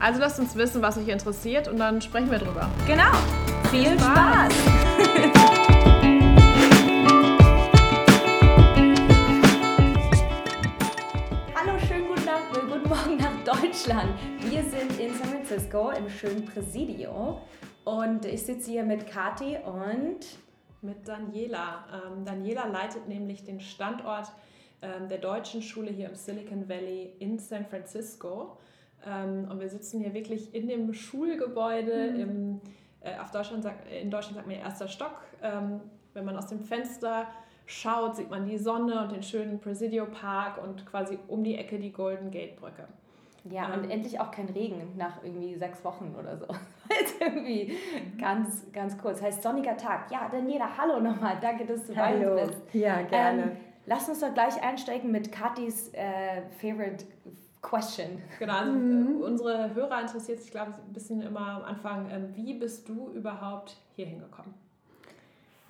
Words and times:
Also 0.00 0.20
lasst 0.20 0.38
uns 0.38 0.54
wissen, 0.56 0.82
was 0.82 0.98
euch 0.98 1.08
interessiert 1.08 1.68
und 1.68 1.78
dann 1.78 2.02
sprechen 2.02 2.30
wir 2.30 2.38
drüber. 2.38 2.70
Genau. 2.86 3.12
Viel 3.70 3.98
Spaß. 3.98 4.52
Hallo, 11.54 11.78
schönen 11.86 12.08
guten, 12.08 12.24
Tag, 12.26 12.42
äh, 12.54 12.60
guten 12.60 12.88
Morgen 12.88 13.16
nach 13.16 13.44
Deutschland. 13.44 14.12
Wir 14.40 14.62
sind 14.62 14.98
in 15.00 15.14
San 15.14 15.28
Francisco 15.28 15.90
im 15.90 16.10
schönen 16.10 16.44
Presidio 16.44 17.40
und 17.84 18.24
ich 18.26 18.42
sitze 18.42 18.70
hier 18.72 18.84
mit 18.84 19.06
Kati 19.06 19.56
und 19.64 20.20
mit 20.82 21.08
Daniela. 21.08 21.86
Ähm, 21.92 22.24
Daniela 22.24 22.66
leitet 22.66 23.08
nämlich 23.08 23.44
den 23.44 23.60
Standort 23.60 24.30
ähm, 24.82 25.08
der 25.08 25.18
deutschen 25.18 25.62
Schule 25.62 25.90
hier 25.90 26.08
im 26.10 26.14
Silicon 26.14 26.68
Valley 26.68 27.14
in 27.20 27.38
San 27.38 27.64
Francisco. 27.64 28.58
Ähm, 29.06 29.48
und 29.50 29.60
wir 29.60 29.68
sitzen 29.68 30.00
hier 30.00 30.14
wirklich 30.14 30.54
in 30.54 30.68
dem 30.68 30.92
Schulgebäude. 30.94 32.12
Mhm. 32.12 32.20
Im, 32.20 32.60
äh, 33.00 33.18
auf 33.18 33.30
Deutschland 33.30 33.66
in 34.00 34.10
Deutschland 34.10 34.36
sagt 34.36 34.46
man 34.46 34.56
erster 34.56 34.88
Stock. 34.88 35.20
Ähm, 35.42 35.80
wenn 36.14 36.24
man 36.24 36.36
aus 36.36 36.46
dem 36.46 36.60
Fenster 36.60 37.26
schaut, 37.66 38.16
sieht 38.16 38.30
man 38.30 38.46
die 38.46 38.58
Sonne 38.58 39.02
und 39.02 39.12
den 39.12 39.22
schönen 39.22 39.58
Presidio 39.58 40.06
Park 40.06 40.62
und 40.62 40.86
quasi 40.86 41.18
um 41.28 41.42
die 41.42 41.56
Ecke 41.56 41.78
die 41.78 41.92
Golden 41.92 42.30
Gate 42.30 42.56
Brücke. 42.56 42.86
Ja, 43.50 43.72
ähm, 43.72 43.80
und 43.80 43.90
endlich 43.90 44.18
auch 44.20 44.30
kein 44.30 44.48
Regen 44.48 44.92
nach 44.96 45.22
irgendwie 45.22 45.54
sechs 45.54 45.84
Wochen 45.84 46.14
oder 46.18 46.38
so. 46.38 46.46
Jetzt 47.00 47.20
irgendwie 47.20 47.76
ganz, 48.18 48.70
ganz 48.72 48.96
kurz. 48.96 49.20
Heißt 49.20 49.42
sonniger 49.42 49.76
Tag. 49.76 50.10
Ja, 50.10 50.28
Daniela, 50.30 50.68
hallo 50.78 51.00
nochmal. 51.00 51.36
Danke, 51.40 51.66
dass 51.66 51.86
du 51.86 51.94
bei 51.94 52.30
uns 52.30 52.50
bist. 52.50 52.74
Ja, 52.74 53.02
gerne. 53.02 53.42
Ähm, 53.42 53.50
lass 53.86 54.08
uns 54.08 54.20
doch 54.20 54.32
gleich 54.32 54.62
einsteigen 54.62 55.10
mit 55.10 55.30
Katis 55.30 55.92
äh, 55.92 56.42
Favorite 56.58 57.04
Question. 57.64 58.22
Genau, 58.38 58.58
also 58.58 58.72
mhm. 58.72 59.20
unsere 59.22 59.74
Hörer 59.74 60.02
interessiert 60.02 60.40
sich, 60.40 60.50
glaube 60.50 60.72
ich, 60.72 60.76
ein 60.76 60.92
bisschen 60.92 61.22
immer 61.22 61.40
am 61.40 61.62
Anfang, 61.62 62.10
ähm, 62.10 62.28
wie 62.34 62.54
bist 62.54 62.88
du 62.88 63.10
überhaupt 63.10 63.78
hier 63.96 64.06
hingekommen? 64.06 64.52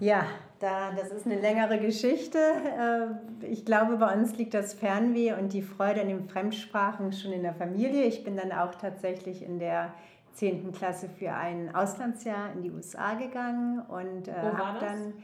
Ja, 0.01 0.27
da, 0.59 0.91
das 0.91 1.13
ist 1.13 1.25
eine 1.25 1.41
längere 1.41 1.79
Geschichte. 1.79 2.39
Äh, 2.39 3.47
ich 3.47 3.65
glaube, 3.65 3.97
bei 3.97 4.13
uns 4.13 4.37
liegt 4.37 4.55
das 4.55 4.75
Fernweh 4.75 5.35
und 5.35 5.53
die 5.53 5.63
Freude 5.63 6.01
an 6.01 6.09
den 6.09 6.29
Fremdsprachen 6.29 7.13
schon 7.13 7.33
in 7.33 7.43
der 7.43 7.55
Familie. 7.55 8.03
Ich 8.03 8.25
bin 8.25 8.37
dann 8.37 8.51
auch 8.51 8.75
tatsächlich 8.75 9.43
in 9.43 9.61
der 9.61 9.95
10. 10.33 10.73
Klasse 10.73 11.09
für 11.09 11.33
ein 11.33 11.73
Auslandsjahr 11.77 12.53
in 12.55 12.63
die 12.63 12.73
USA 12.73 13.15
gegangen 13.15 13.83
und 13.87 14.27
äh, 14.27 14.33
habe 14.33 14.81
dann 14.81 15.13
das 15.13 15.23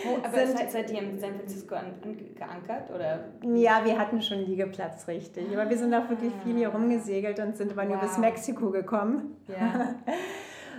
Oh, 0.07 0.19
aber 0.23 0.47
Sind, 0.47 0.59
seid, 0.59 0.73
seid 0.73 0.91
ihr 0.91 1.03
in 1.03 1.19
San 1.19 1.35
Francisco 1.35 1.75
an, 1.75 1.87
an, 2.03 2.17
geankert? 2.35 2.91
Oder? 2.95 3.25
Ja, 3.55 3.85
wir 3.85 3.99
hatten 3.99 4.21
schon 4.23 4.39
Liegeplatz, 4.41 5.09
richtig. 5.09 5.47
Aber 5.57 5.69
wir 5.69 5.79
sind 5.79 5.95
auch 5.95 6.09
wirklich 6.09 6.33
viel 6.45 6.57
hier 6.57 6.69
rumgesegelt 6.69 7.39
und 7.39 7.57
sind 7.57 7.73
aber 7.73 7.83
wow. 7.83 7.91
nur 7.91 7.99
bis 7.99 8.19
Mexiko 8.19 8.71
gekommen. 8.71 9.37
Ja. 9.49 9.95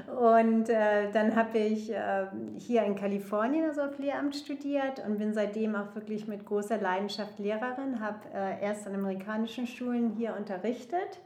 Und 0.07 0.69
äh, 0.69 1.11
dann 1.11 1.35
habe 1.35 1.57
ich 1.57 1.91
äh, 1.91 2.27
hier 2.57 2.83
in 2.83 2.95
Kalifornien 2.95 3.65
also 3.65 3.81
auf 3.81 3.97
Lehramt 3.97 4.35
studiert 4.35 5.03
und 5.05 5.17
bin 5.17 5.33
seitdem 5.33 5.75
auch 5.75 5.95
wirklich 5.95 6.27
mit 6.27 6.45
großer 6.45 6.77
Leidenschaft 6.77 7.39
Lehrerin, 7.39 7.99
habe 7.99 8.19
äh, 8.33 8.61
erst 8.61 8.85
an 8.85 8.93
amerikanischen 8.95 9.65
Schulen 9.65 10.11
hier 10.11 10.35
unterrichtet 10.37 11.19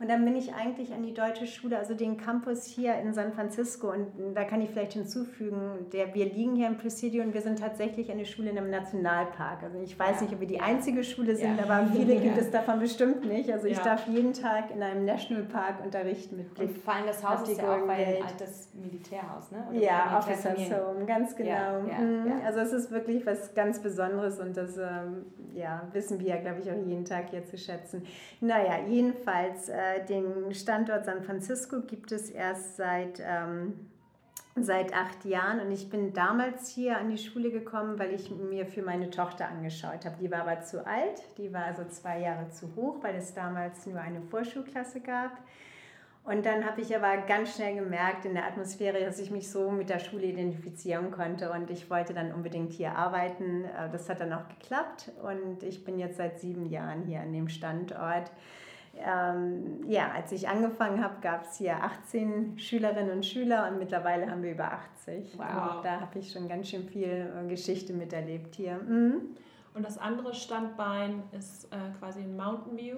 und 0.00 0.08
dann 0.08 0.24
bin 0.24 0.36
ich 0.36 0.54
eigentlich 0.54 0.92
an 0.92 1.02
die 1.02 1.12
deutsche 1.12 1.48
Schule, 1.48 1.76
also 1.76 1.92
den 1.92 2.18
Campus 2.18 2.64
hier 2.64 2.94
in 2.98 3.12
San 3.12 3.32
Francisco. 3.32 3.90
Und 3.90 4.06
da 4.32 4.44
kann 4.44 4.60
ich 4.62 4.70
vielleicht 4.70 4.92
hinzufügen, 4.92 5.86
der, 5.92 6.14
wir 6.14 6.26
liegen 6.26 6.54
hier 6.54 6.68
im 6.68 6.76
Presidio 6.76 7.24
und 7.24 7.34
wir 7.34 7.40
sind 7.40 7.58
tatsächlich 7.58 8.08
eine 8.12 8.24
Schule 8.24 8.50
in 8.50 8.58
einem 8.58 8.70
Nationalpark. 8.70 9.64
Also 9.64 9.80
ich 9.80 9.98
weiß 9.98 10.16
ja. 10.16 10.22
nicht, 10.22 10.34
ob 10.34 10.40
wir 10.40 10.46
die 10.46 10.60
einzige 10.60 11.02
Schule 11.02 11.34
sind, 11.34 11.58
ja. 11.58 11.64
aber 11.64 11.88
viele 11.88 12.14
ja. 12.14 12.20
gibt 12.20 12.38
es 12.38 12.48
davon 12.52 12.78
bestimmt 12.78 13.24
nicht. 13.24 13.50
Also 13.52 13.66
ich 13.66 13.78
darf 13.78 14.06
jeden 14.06 14.32
Tag 14.32 14.70
in 14.72 14.80
einem 14.84 15.04
Nationalpark 15.04 15.84
unterrichten 15.84 16.36
mit 16.36 16.54
Blick. 16.54 16.68
Und 16.68 16.78
vor 16.78 16.94
allem 16.94 17.06
das 17.06 17.28
Haus 17.28 17.48
ist 17.48 17.60
ja 17.60 17.74
auch 17.74 17.88
ein 17.88 18.22
altes 18.22 18.68
Militärhaus, 18.74 19.50
ne? 19.50 19.66
Oder 19.68 19.80
ja, 19.80 20.16
Officers 20.16 20.70
Home, 20.70 21.06
ganz 21.06 21.34
genau. 21.34 21.80
Mhm. 21.80 22.34
Also 22.46 22.60
es 22.60 22.72
ist 22.72 22.92
wirklich 22.92 23.26
was 23.26 23.52
ganz 23.52 23.80
Besonderes 23.80 24.38
und 24.38 24.56
das 24.56 24.76
ähm, 24.78 25.26
ja, 25.54 25.88
wissen 25.92 26.20
wir 26.20 26.28
ja, 26.28 26.36
glaube 26.36 26.60
ich, 26.60 26.70
auch 26.70 26.86
jeden 26.86 27.04
Tag 27.04 27.30
hier 27.30 27.44
zu 27.44 27.58
schätzen. 27.58 28.04
Naja, 28.40 28.78
jedenfalls... 28.88 29.68
Äh, 29.68 29.87
äh, 29.96 30.04
den 30.04 30.54
Standort 30.54 31.04
San 31.04 31.22
Francisco 31.22 31.80
gibt 31.80 32.12
es 32.12 32.30
erst 32.30 32.76
seit, 32.76 33.20
ähm, 33.20 33.88
seit 34.56 34.92
acht 34.94 35.24
Jahren 35.24 35.60
und 35.60 35.70
ich 35.70 35.88
bin 35.88 36.12
damals 36.12 36.68
hier 36.68 36.98
an 36.98 37.10
die 37.10 37.18
Schule 37.18 37.50
gekommen, 37.50 37.98
weil 37.98 38.12
ich 38.12 38.30
mir 38.30 38.66
für 38.66 38.82
meine 38.82 39.10
Tochter 39.10 39.48
angeschaut 39.48 40.04
habe. 40.04 40.16
Die 40.20 40.30
war 40.30 40.42
aber 40.42 40.60
zu 40.60 40.86
alt, 40.86 41.22
die 41.36 41.52
war 41.52 41.64
also 41.64 41.84
zwei 41.84 42.20
Jahre 42.20 42.48
zu 42.50 42.74
hoch, 42.76 43.02
weil 43.02 43.14
es 43.16 43.34
damals 43.34 43.86
nur 43.86 44.00
eine 44.00 44.22
Vorschulklasse 44.22 45.00
gab. 45.00 45.32
Und 46.28 46.44
dann 46.44 46.66
habe 46.66 46.82
ich 46.82 46.94
aber 46.94 47.16
ganz 47.22 47.54
schnell 47.54 47.76
gemerkt 47.76 48.26
in 48.26 48.34
der 48.34 48.44
Atmosphäre, 48.44 49.00
dass 49.00 49.18
ich 49.18 49.30
mich 49.30 49.50
so 49.50 49.70
mit 49.70 49.88
der 49.88 49.98
Schule 49.98 50.26
identifizieren 50.26 51.10
konnte 51.10 51.50
und 51.50 51.70
ich 51.70 51.88
wollte 51.88 52.12
dann 52.12 52.32
unbedingt 52.34 52.72
hier 52.72 52.92
arbeiten. 52.96 53.64
Äh, 53.64 53.88
das 53.90 54.10
hat 54.10 54.20
dann 54.20 54.34
auch 54.34 54.46
geklappt 54.48 55.10
und 55.22 55.62
ich 55.62 55.84
bin 55.84 55.98
jetzt 55.98 56.18
seit 56.18 56.38
sieben 56.38 56.66
Jahren 56.66 57.04
hier 57.04 57.20
an 57.20 57.32
dem 57.32 57.48
Standort 57.48 58.30
ähm, 59.04 59.80
ja, 59.88 60.10
als 60.14 60.32
ich 60.32 60.48
angefangen 60.48 61.02
habe, 61.02 61.14
gab 61.20 61.44
es 61.44 61.58
hier 61.58 61.82
18 61.82 62.58
Schülerinnen 62.58 63.10
und 63.10 63.26
Schüler 63.26 63.68
und 63.70 63.78
mittlerweile 63.78 64.30
haben 64.30 64.42
wir 64.42 64.52
über 64.52 64.72
80. 64.72 65.38
Wow. 65.38 65.76
Und 65.76 65.84
da 65.84 66.00
habe 66.00 66.18
ich 66.18 66.32
schon 66.32 66.48
ganz 66.48 66.68
schön 66.68 66.88
viel 66.88 67.32
äh, 67.36 67.48
Geschichte 67.48 67.92
miterlebt 67.92 68.54
hier. 68.54 68.78
Mhm. 68.78 69.36
Und 69.74 69.84
das 69.84 69.98
andere 69.98 70.34
Standbein 70.34 71.22
ist 71.36 71.66
äh, 71.66 71.76
quasi 71.98 72.20
in 72.20 72.36
Mountain 72.36 72.76
View. 72.76 72.96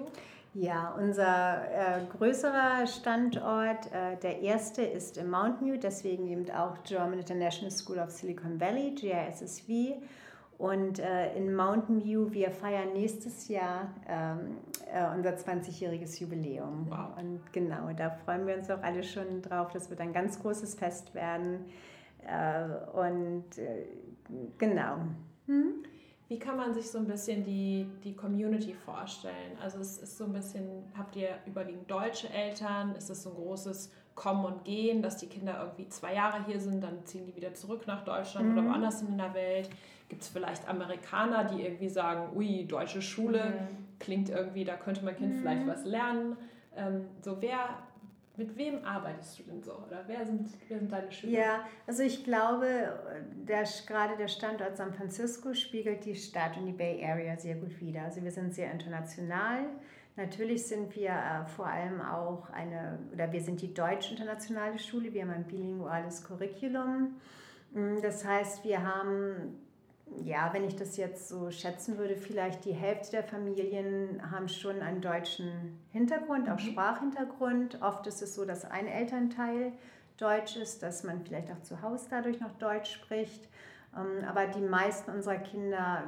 Ja, 0.53 0.93
unser 0.97 1.63
äh, 1.71 2.01
größerer 2.17 2.85
Standort, 2.85 3.85
äh, 3.93 4.17
der 4.21 4.41
erste 4.41 4.81
ist 4.81 5.17
in 5.17 5.29
Mountain 5.29 5.67
View, 5.67 5.77
deswegen 5.81 6.27
eben 6.27 6.49
auch 6.51 6.75
German 6.83 7.19
International 7.19 7.71
School 7.71 7.99
of 7.99 8.09
Silicon 8.09 8.59
Valley, 8.59 8.91
GISSV. 8.91 10.01
Und 10.61 10.99
äh, 10.99 11.35
in 11.35 11.55
Mountain 11.55 12.03
View, 12.03 12.31
wir 12.31 12.51
feiern 12.51 12.93
nächstes 12.93 13.47
Jahr 13.47 13.95
ähm, 14.07 14.57
äh, 14.93 15.11
unser 15.11 15.31
20-jähriges 15.31 16.21
Jubiläum. 16.21 16.85
Wow. 16.87 17.17
Und 17.17 17.51
genau, 17.51 17.91
da 17.97 18.11
freuen 18.11 18.45
wir 18.45 18.57
uns 18.57 18.69
auch 18.69 18.83
alle 18.83 19.01
schon 19.01 19.41
drauf. 19.41 19.71
Das 19.73 19.89
wird 19.89 19.99
ein 20.01 20.13
ganz 20.13 20.39
großes 20.39 20.75
Fest 20.75 21.15
werden. 21.15 21.65
Äh, 22.27 22.95
und 22.95 23.57
äh, 23.57 23.87
genau. 24.59 24.97
Hm? 25.47 25.83
Wie 26.27 26.37
kann 26.37 26.57
man 26.57 26.75
sich 26.75 26.91
so 26.91 26.99
ein 26.99 27.07
bisschen 27.07 27.43
die, 27.43 27.89
die 28.03 28.15
Community 28.15 28.75
vorstellen? 28.75 29.57
Also 29.63 29.79
es 29.79 29.97
ist 29.97 30.15
so 30.15 30.25
ein 30.25 30.33
bisschen, 30.33 30.83
habt 30.95 31.15
ihr 31.15 31.39
überwiegend 31.47 31.89
deutsche 31.89 32.29
Eltern? 32.29 32.93
Ist 32.95 33.09
es 33.09 33.23
so 33.23 33.31
ein 33.31 33.35
großes 33.35 33.91
Kommen 34.15 34.45
und 34.45 34.65
Gehen, 34.65 35.01
dass 35.01 35.17
die 35.17 35.27
Kinder 35.27 35.59
irgendwie 35.61 35.87
zwei 35.89 36.13
Jahre 36.13 36.45
hier 36.45 36.59
sind, 36.59 36.83
dann 36.83 37.05
ziehen 37.05 37.25
die 37.25 37.35
wieder 37.35 37.53
zurück 37.53 37.87
nach 37.87 38.03
Deutschland 38.03 38.49
mhm. 38.49 38.57
oder 38.57 38.67
woanders 38.67 39.01
in 39.01 39.17
der 39.17 39.33
Welt? 39.33 39.69
Gibt 40.09 40.23
es 40.23 40.27
vielleicht 40.27 40.67
Amerikaner, 40.67 41.45
die 41.45 41.61
irgendwie 41.61 41.89
sagen, 41.89 42.35
ui, 42.35 42.65
deutsche 42.65 43.01
Schule 43.01 43.45
mhm. 43.45 43.85
klingt 43.99 44.29
irgendwie, 44.29 44.65
da 44.65 44.75
könnte 44.75 45.05
mein 45.05 45.15
Kind 45.15 45.35
mhm. 45.35 45.39
vielleicht 45.39 45.67
was 45.67 45.85
lernen. 45.85 46.35
Ähm, 46.75 47.05
so 47.21 47.41
wer, 47.41 47.79
mit 48.35 48.57
wem 48.57 48.83
arbeitest 48.83 49.39
du 49.39 49.43
denn 49.43 49.63
so? 49.63 49.71
Oder 49.71 50.03
wer 50.07 50.25
sind, 50.25 50.49
wer 50.67 50.79
sind 50.79 50.91
deine 50.91 51.11
Schüler? 51.11 51.39
Ja, 51.39 51.65
also 51.87 52.03
ich 52.03 52.25
glaube, 52.25 52.65
der, 53.47 53.63
gerade 53.87 54.17
der 54.17 54.27
Standort 54.27 54.75
San 54.75 54.93
Francisco 54.93 55.53
spiegelt 55.53 56.03
die 56.03 56.15
Stadt 56.15 56.57
und 56.57 56.65
die 56.65 56.73
Bay 56.73 57.01
Area 57.03 57.37
sehr 57.37 57.55
gut 57.55 57.79
wider. 57.79 58.03
Also 58.03 58.21
wir 58.21 58.31
sind 58.31 58.53
sehr 58.53 58.71
international. 58.71 59.65
Natürlich 60.15 60.67
sind 60.67 60.95
wir 60.95 61.09
äh, 61.09 61.45
vor 61.45 61.67
allem 61.67 62.01
auch 62.01 62.49
eine, 62.49 62.99
oder 63.13 63.31
wir 63.31 63.41
sind 63.41 63.61
die 63.61 63.73
deutsch-internationale 63.73 64.77
Schule. 64.77 65.13
Wir 65.13 65.23
haben 65.23 65.31
ein 65.31 65.45
bilinguales 65.45 66.23
Curriculum. 66.23 67.15
Mm, 67.73 68.01
das 68.01 68.25
heißt, 68.25 68.63
wir 68.65 68.83
haben 68.83 69.57
ja, 70.17 70.53
wenn 70.53 70.65
ich 70.65 70.75
das 70.75 70.97
jetzt 70.97 71.29
so 71.29 71.51
schätzen 71.51 71.97
würde, 71.97 72.15
vielleicht 72.15 72.65
die 72.65 72.73
Hälfte 72.73 73.11
der 73.11 73.23
Familien 73.23 74.21
haben 74.29 74.49
schon 74.49 74.81
einen 74.81 75.01
deutschen 75.01 75.79
Hintergrund, 75.91 76.49
auch 76.49 76.55
mhm. 76.55 76.71
Sprachhintergrund. 76.71 77.81
Oft 77.81 78.07
ist 78.07 78.21
es 78.21 78.35
so, 78.35 78.45
dass 78.45 78.65
ein 78.65 78.87
Elternteil 78.87 79.71
Deutsch 80.17 80.55
ist, 80.57 80.83
dass 80.83 81.03
man 81.03 81.21
vielleicht 81.21 81.51
auch 81.51 81.61
zu 81.61 81.81
Hause 81.81 82.07
dadurch 82.09 82.39
noch 82.39 82.51
Deutsch 82.57 82.93
spricht. 82.93 83.47
Ähm, 83.97 84.23
aber 84.27 84.47
die 84.47 84.61
meisten 84.61 85.11
unserer 85.11 85.37
Kinder 85.37 86.03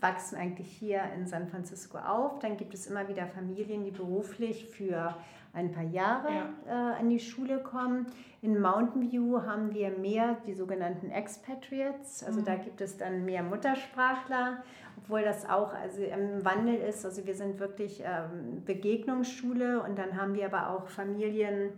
wachsen 0.00 0.36
eigentlich 0.36 0.68
hier 0.68 1.02
in 1.16 1.26
San 1.26 1.48
Francisco 1.48 1.98
auf. 1.98 2.38
Dann 2.38 2.56
gibt 2.56 2.74
es 2.74 2.86
immer 2.86 3.08
wieder 3.08 3.26
Familien, 3.26 3.84
die 3.84 3.90
beruflich 3.90 4.66
für 4.66 5.14
ein 5.56 5.72
paar 5.72 5.84
Jahre 5.84 6.32
ja. 6.32 6.50
äh, 6.66 7.00
an 7.00 7.08
die 7.08 7.18
Schule 7.18 7.58
kommen. 7.58 8.06
In 8.42 8.60
Mountain 8.60 9.10
View 9.10 9.42
haben 9.42 9.72
wir 9.72 9.90
mehr 9.90 10.36
die 10.46 10.52
sogenannten 10.52 11.10
Expatriates, 11.10 12.22
also 12.22 12.40
mhm. 12.40 12.44
da 12.44 12.56
gibt 12.56 12.80
es 12.82 12.98
dann 12.98 13.24
mehr 13.24 13.42
Muttersprachler, 13.42 14.62
obwohl 14.98 15.22
das 15.22 15.48
auch 15.48 15.72
also 15.72 16.02
im 16.02 16.44
Wandel 16.44 16.76
ist. 16.76 17.04
Also 17.06 17.24
wir 17.26 17.34
sind 17.34 17.58
wirklich 17.58 18.02
ähm, 18.04 18.62
Begegnungsschule 18.66 19.82
und 19.82 19.98
dann 19.98 20.20
haben 20.20 20.34
wir 20.34 20.46
aber 20.46 20.70
auch 20.70 20.88
Familien, 20.88 21.72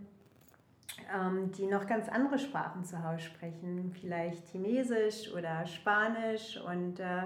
ähm, 1.15 1.51
die 1.53 1.65
noch 1.65 1.87
ganz 1.87 2.09
andere 2.09 2.37
Sprachen 2.37 2.83
zu 2.83 3.01
Hause 3.01 3.21
sprechen, 3.21 3.95
vielleicht 3.99 4.45
Chinesisch 4.49 5.33
oder 5.33 5.65
Spanisch 5.65 6.59
und 6.61 6.99
äh, 6.99 7.23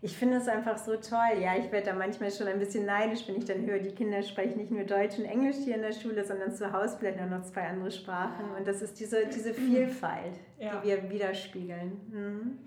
ich 0.00 0.16
finde 0.16 0.36
es 0.36 0.46
einfach 0.46 0.78
so 0.78 0.96
toll. 0.96 1.40
Ja, 1.40 1.56
ich 1.56 1.72
werde 1.72 1.86
da 1.86 1.92
manchmal 1.92 2.30
schon 2.30 2.46
ein 2.46 2.58
bisschen 2.58 2.86
neidisch, 2.86 3.26
wenn 3.26 3.36
ich 3.36 3.44
dann 3.46 3.66
höre, 3.66 3.80
die 3.80 3.90
Kinder 3.90 4.22
sprechen 4.22 4.56
nicht 4.56 4.70
nur 4.70 4.84
Deutsch 4.84 5.18
und 5.18 5.24
Englisch 5.24 5.56
hier 5.56 5.74
in 5.74 5.82
der 5.82 5.92
Schule, 5.92 6.24
sondern 6.24 6.54
zu 6.54 6.72
Hause 6.72 6.96
auch 6.96 7.30
noch 7.30 7.42
zwei 7.42 7.66
andere 7.66 7.90
Sprachen. 7.90 8.50
Und 8.56 8.66
das 8.66 8.80
ist 8.80 9.00
diese, 9.00 9.26
diese 9.26 9.52
Vielfalt, 9.52 10.34
ja. 10.60 10.80
die 10.80 10.88
wir 10.88 11.10
widerspiegeln. 11.10 12.00
Mhm. 12.12 12.58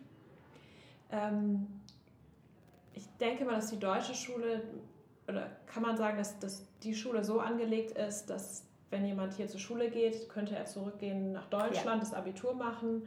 Ähm, 1.10 1.68
ich 2.94 3.08
denke 3.18 3.46
mal, 3.46 3.56
dass 3.56 3.70
die 3.70 3.80
deutsche 3.80 4.14
Schule, 4.14 4.64
oder 5.28 5.52
kann 5.68 5.84
man 5.84 5.96
sagen, 5.96 6.18
dass, 6.18 6.38
dass 6.40 6.68
die 6.84 6.94
Schule 6.94 7.24
so 7.24 7.40
angelegt 7.40 7.98
ist, 7.98 8.26
dass 8.26 8.66
wenn 8.90 9.06
jemand 9.06 9.36
hier 9.36 9.48
zur 9.48 9.62
Schule 9.62 9.90
geht, 9.90 10.28
könnte 10.28 10.58
er 10.58 10.66
zurückgehen 10.66 11.32
nach 11.32 11.46
Deutschland, 11.46 12.04
ja. 12.04 12.10
das 12.10 12.14
Abitur 12.14 12.54
machen. 12.54 13.04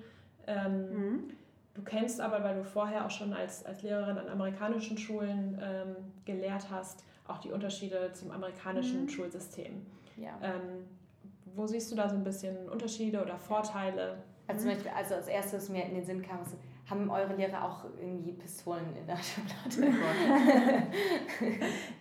Ähm, 0.46 0.90
mhm 0.90 1.30
Du 1.74 1.82
kennst 1.82 2.20
aber, 2.20 2.42
weil 2.44 2.54
du 2.54 2.64
vorher 2.64 3.04
auch 3.04 3.10
schon 3.10 3.32
als, 3.32 3.64
als 3.66 3.82
Lehrerin 3.82 4.16
an 4.16 4.28
amerikanischen 4.28 4.96
Schulen 4.96 5.60
ähm, 5.60 5.96
gelehrt 6.24 6.70
hast, 6.70 7.04
auch 7.26 7.38
die 7.38 7.50
Unterschiede 7.50 8.12
zum 8.12 8.30
amerikanischen 8.30 9.02
mhm. 9.02 9.08
Schulsystem. 9.08 9.84
Ja. 10.16 10.38
Ähm, 10.40 10.86
wo 11.54 11.66
siehst 11.66 11.90
du 11.90 11.96
da 11.96 12.08
so 12.08 12.14
ein 12.14 12.24
bisschen 12.24 12.68
Unterschiede 12.68 13.22
oder 13.22 13.38
Vorteile? 13.38 14.18
Also, 14.46 14.62
zum 14.62 14.70
Beispiel, 14.70 14.90
also 14.96 15.14
als 15.14 15.26
erstes 15.26 15.68
mir 15.68 15.84
in 15.84 15.94
den 15.94 16.04
Sinn 16.04 16.22
kam, 16.22 16.40
haben 16.90 17.10
eure 17.10 17.34
Lehrer 17.34 17.64
auch 17.64 17.84
irgendwie 17.98 18.32
Pistolen 18.32 18.94
in 18.94 19.06
der 19.06 19.16
Schublade? 19.70 19.92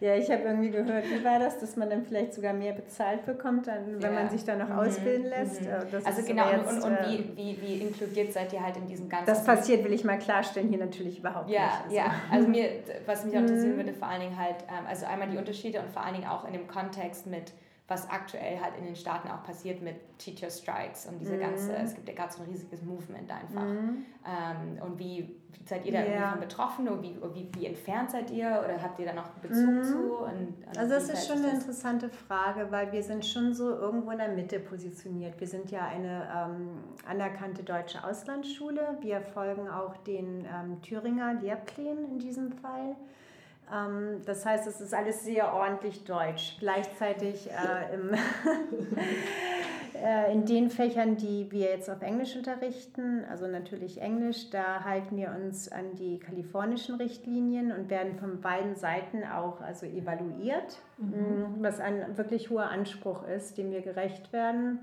ja, 0.01 0.15
ich 0.15 0.29
habe 0.29 0.43
irgendwie 0.43 0.71
gehört, 0.71 1.05
wie 1.09 1.23
war 1.23 1.39
das, 1.39 1.59
dass 1.59 1.77
man 1.77 1.89
dann 1.89 2.03
vielleicht 2.03 2.33
sogar 2.33 2.51
mehr 2.53 2.73
bezahlt 2.73 3.25
bekommt, 3.25 3.67
dann, 3.67 4.01
wenn 4.01 4.01
ja. 4.01 4.11
man 4.11 4.29
sich 4.29 4.43
dann 4.43 4.59
noch 4.59 4.67
mhm. 4.67 4.79
ausbilden 4.79 5.29
lässt. 5.29 5.61
Mhm. 5.61 5.67
Das 5.89 6.05
also 6.05 6.21
genau, 6.27 6.49
jetzt, 6.49 6.83
und, 6.83 6.91
und, 6.91 6.97
wie, 7.07 7.15
ähm, 7.15 7.31
wie, 7.35 7.61
wie 7.61 7.81
inkludiert 7.81 8.33
seid 8.33 8.51
ihr 8.51 8.61
halt 8.61 8.75
in 8.75 8.87
diesem 8.87 9.07
ganzen... 9.07 9.25
Das 9.25 9.45
passiert, 9.45 9.85
will 9.85 9.93
ich 9.93 10.03
mal 10.03 10.19
klarstellen, 10.19 10.67
hier 10.67 10.79
natürlich 10.79 11.19
überhaupt 11.19 11.49
ja, 11.49 11.61
nicht. 11.61 11.83
Also. 11.83 11.95
Ja, 11.95 12.13
also 12.29 12.47
mir, 12.49 12.69
was 13.05 13.23
mich 13.23 13.33
interessieren 13.33 13.73
mhm. 13.73 13.77
würde, 13.77 13.93
vor 13.93 14.09
allen 14.09 14.21
Dingen 14.21 14.37
halt, 14.37 14.57
ähm, 14.67 14.85
also 14.85 15.05
einmal 15.05 15.29
die 15.29 15.37
Unterschiede 15.37 15.79
und 15.79 15.89
vor 15.91 16.03
allen 16.03 16.15
Dingen 16.15 16.27
auch 16.27 16.45
in 16.45 16.51
dem 16.51 16.67
Kontext 16.67 17.25
mit 17.25 17.53
was 17.87 18.09
aktuell 18.09 18.59
halt 18.61 18.77
in 18.77 18.85
den 18.85 18.95
Staaten 18.95 19.29
auch 19.29 19.43
passiert 19.43 19.81
mit 19.81 20.17
Teacher 20.17 20.49
Strikes 20.49 21.05
und 21.05 21.19
diese 21.19 21.35
mhm. 21.35 21.41
ganze, 21.41 21.75
es 21.75 21.93
gibt 21.93 22.07
ja 22.07 22.15
gerade 22.15 22.31
so 22.31 22.41
ein 22.41 22.49
riesiges 22.49 22.81
Movement 22.81 23.29
einfach. 23.29 23.65
Mhm. 23.65 24.05
Ähm, 24.25 24.81
und 24.81 24.99
wie 24.99 25.35
seid 25.65 25.85
ihr 25.85 25.91
da 25.91 25.99
yeah. 25.99 26.29
irgendwie 26.29 26.45
betroffen 26.45 26.87
oder 26.87 27.01
wie, 27.01 27.15
wie, 27.33 27.49
wie 27.53 27.65
entfernt 27.65 28.11
seid 28.11 28.31
ihr 28.31 28.61
oder 28.63 28.81
habt 28.81 28.99
ihr 28.99 29.05
da 29.05 29.13
noch 29.13 29.27
Bezug 29.41 29.69
mhm. 29.69 29.83
zu? 29.83 30.13
Und, 30.15 30.65
und 30.65 30.77
also 30.77 30.93
das 30.93 31.09
ist 31.09 31.27
schon 31.27 31.39
eine 31.39 31.51
interessante 31.51 32.09
Frage, 32.09 32.71
weil 32.71 32.91
wir 32.93 33.03
sind 33.03 33.25
schon 33.25 33.53
so 33.53 33.69
irgendwo 33.69 34.11
in 34.11 34.17
der 34.17 34.29
Mitte 34.29 34.59
positioniert. 34.59 35.39
Wir 35.39 35.47
sind 35.47 35.69
ja 35.69 35.85
eine 35.85 36.27
ähm, 36.35 36.69
anerkannte 37.05 37.63
deutsche 37.63 38.01
Auslandsschule. 38.03 38.97
Wir 39.01 39.21
folgen 39.21 39.69
auch 39.69 39.97
den 39.97 40.45
ähm, 40.45 40.81
Thüringer 40.81 41.33
Lehrplänen 41.33 42.05
in 42.11 42.19
diesem 42.19 42.51
Fall. 42.53 42.95
Ähm, 43.71 44.21
das 44.25 44.45
heißt, 44.45 44.67
es 44.67 44.81
ist 44.81 44.93
alles 44.93 45.23
sehr 45.23 45.53
ordentlich 45.53 46.03
deutsch. 46.03 46.57
Gleichzeitig 46.59 47.49
äh, 47.49 47.93
im 47.93 48.13
äh, 50.03 50.33
in 50.33 50.45
den 50.45 50.69
Fächern, 50.69 51.15
die 51.15 51.51
wir 51.51 51.69
jetzt 51.69 51.89
auf 51.89 52.01
Englisch 52.01 52.35
unterrichten, 52.35 53.23
also 53.29 53.47
natürlich 53.47 54.01
Englisch, 54.01 54.49
da 54.49 54.83
halten 54.83 55.15
wir 55.15 55.31
uns 55.31 55.71
an 55.71 55.95
die 55.95 56.19
kalifornischen 56.19 56.95
Richtlinien 56.95 57.71
und 57.71 57.89
werden 57.89 58.17
von 58.17 58.41
beiden 58.41 58.75
Seiten 58.75 59.23
auch 59.23 59.61
also 59.61 59.85
evaluiert, 59.85 60.77
mhm. 60.97 61.55
was 61.59 61.79
ein 61.79 62.17
wirklich 62.17 62.49
hoher 62.49 62.69
Anspruch 62.69 63.27
ist, 63.27 63.57
dem 63.57 63.71
wir 63.71 63.81
gerecht 63.81 64.33
werden. 64.33 64.79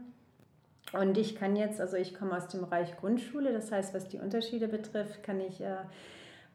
Und 0.93 1.19
ich 1.19 1.37
kann 1.37 1.55
jetzt, 1.55 1.81
also 1.81 1.97
ich 1.97 2.15
komme 2.15 2.37
aus 2.37 2.49
dem 2.49 2.62
Bereich 2.62 2.97
Grundschule, 2.97 3.53
das 3.53 3.71
heißt, 3.71 3.94
was 3.94 4.09
die 4.09 4.19
Unterschiede 4.19 4.69
betrifft, 4.69 5.23
kann 5.23 5.41
ich 5.41 5.61
äh, 5.61 5.76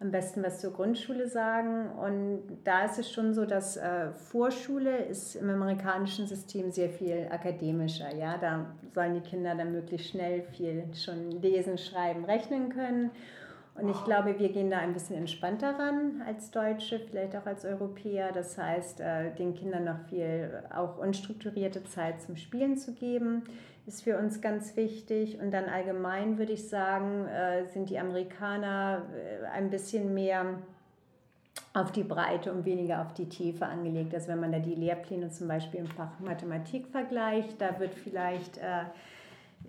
am 0.05 0.11
besten 0.11 0.43
was 0.43 0.61
zur 0.61 0.71
Grundschule 0.71 1.27
sagen. 1.27 1.89
Und 1.91 2.59
da 2.63 2.85
ist 2.85 2.99
es 2.99 3.11
schon 3.11 3.33
so, 3.33 3.45
dass 3.45 3.75
äh, 3.75 4.11
Vorschule 4.11 4.97
ist 4.97 5.35
im 5.35 5.49
amerikanischen 5.49 6.27
System 6.27 6.71
sehr 6.71 6.89
viel 6.89 7.27
akademischer. 7.31 8.13
Ja? 8.15 8.37
Da 8.37 8.67
sollen 8.93 9.15
die 9.15 9.27
Kinder 9.27 9.55
dann 9.55 9.71
möglichst 9.71 10.11
schnell 10.11 10.43
viel 10.43 10.85
schon 10.93 11.31
lesen, 11.41 11.77
schreiben, 11.77 12.23
rechnen 12.23 12.69
können. 12.69 13.11
Und 13.73 13.89
ich 13.89 14.05
glaube, 14.05 14.39
wir 14.39 14.49
gehen 14.49 14.69
da 14.69 14.77
ein 14.77 14.93
bisschen 14.93 15.17
entspannter 15.17 15.77
ran 15.77 16.21
als 16.25 16.49
Deutsche, 16.49 16.99
vielleicht 16.99 17.35
auch 17.35 17.45
als 17.45 17.65
Europäer. 17.65 18.31
Das 18.31 18.57
heißt, 18.57 19.01
äh, 19.01 19.31
den 19.31 19.53
Kindern 19.55 19.83
noch 19.85 19.99
viel 20.07 20.63
auch 20.73 20.97
unstrukturierte 20.97 21.83
Zeit 21.83 22.21
zum 22.21 22.37
Spielen 22.37 22.77
zu 22.77 22.93
geben 22.93 23.43
ist 23.87 24.03
für 24.03 24.17
uns 24.17 24.41
ganz 24.41 24.75
wichtig. 24.75 25.39
Und 25.39 25.51
dann 25.51 25.65
allgemein 25.65 26.37
würde 26.37 26.53
ich 26.53 26.67
sagen, 26.67 27.27
äh, 27.27 27.65
sind 27.65 27.89
die 27.89 27.99
Amerikaner 27.99 29.03
äh, 29.13 29.45
ein 29.47 29.69
bisschen 29.69 30.13
mehr 30.13 30.59
auf 31.73 31.91
die 31.91 32.03
Breite 32.03 32.51
und 32.51 32.65
weniger 32.65 33.01
auf 33.01 33.13
die 33.13 33.27
Tiefe 33.27 33.65
angelegt. 33.65 34.13
Also 34.13 34.29
wenn 34.29 34.39
man 34.39 34.51
da 34.51 34.59
die 34.59 34.75
Lehrpläne 34.75 35.29
zum 35.29 35.47
Beispiel 35.47 35.81
im 35.81 35.87
Fach 35.87 36.19
Mathematik 36.19 36.87
vergleicht, 36.87 37.59
da 37.59 37.79
wird 37.79 37.93
vielleicht 37.93 38.57
äh, 38.57 38.83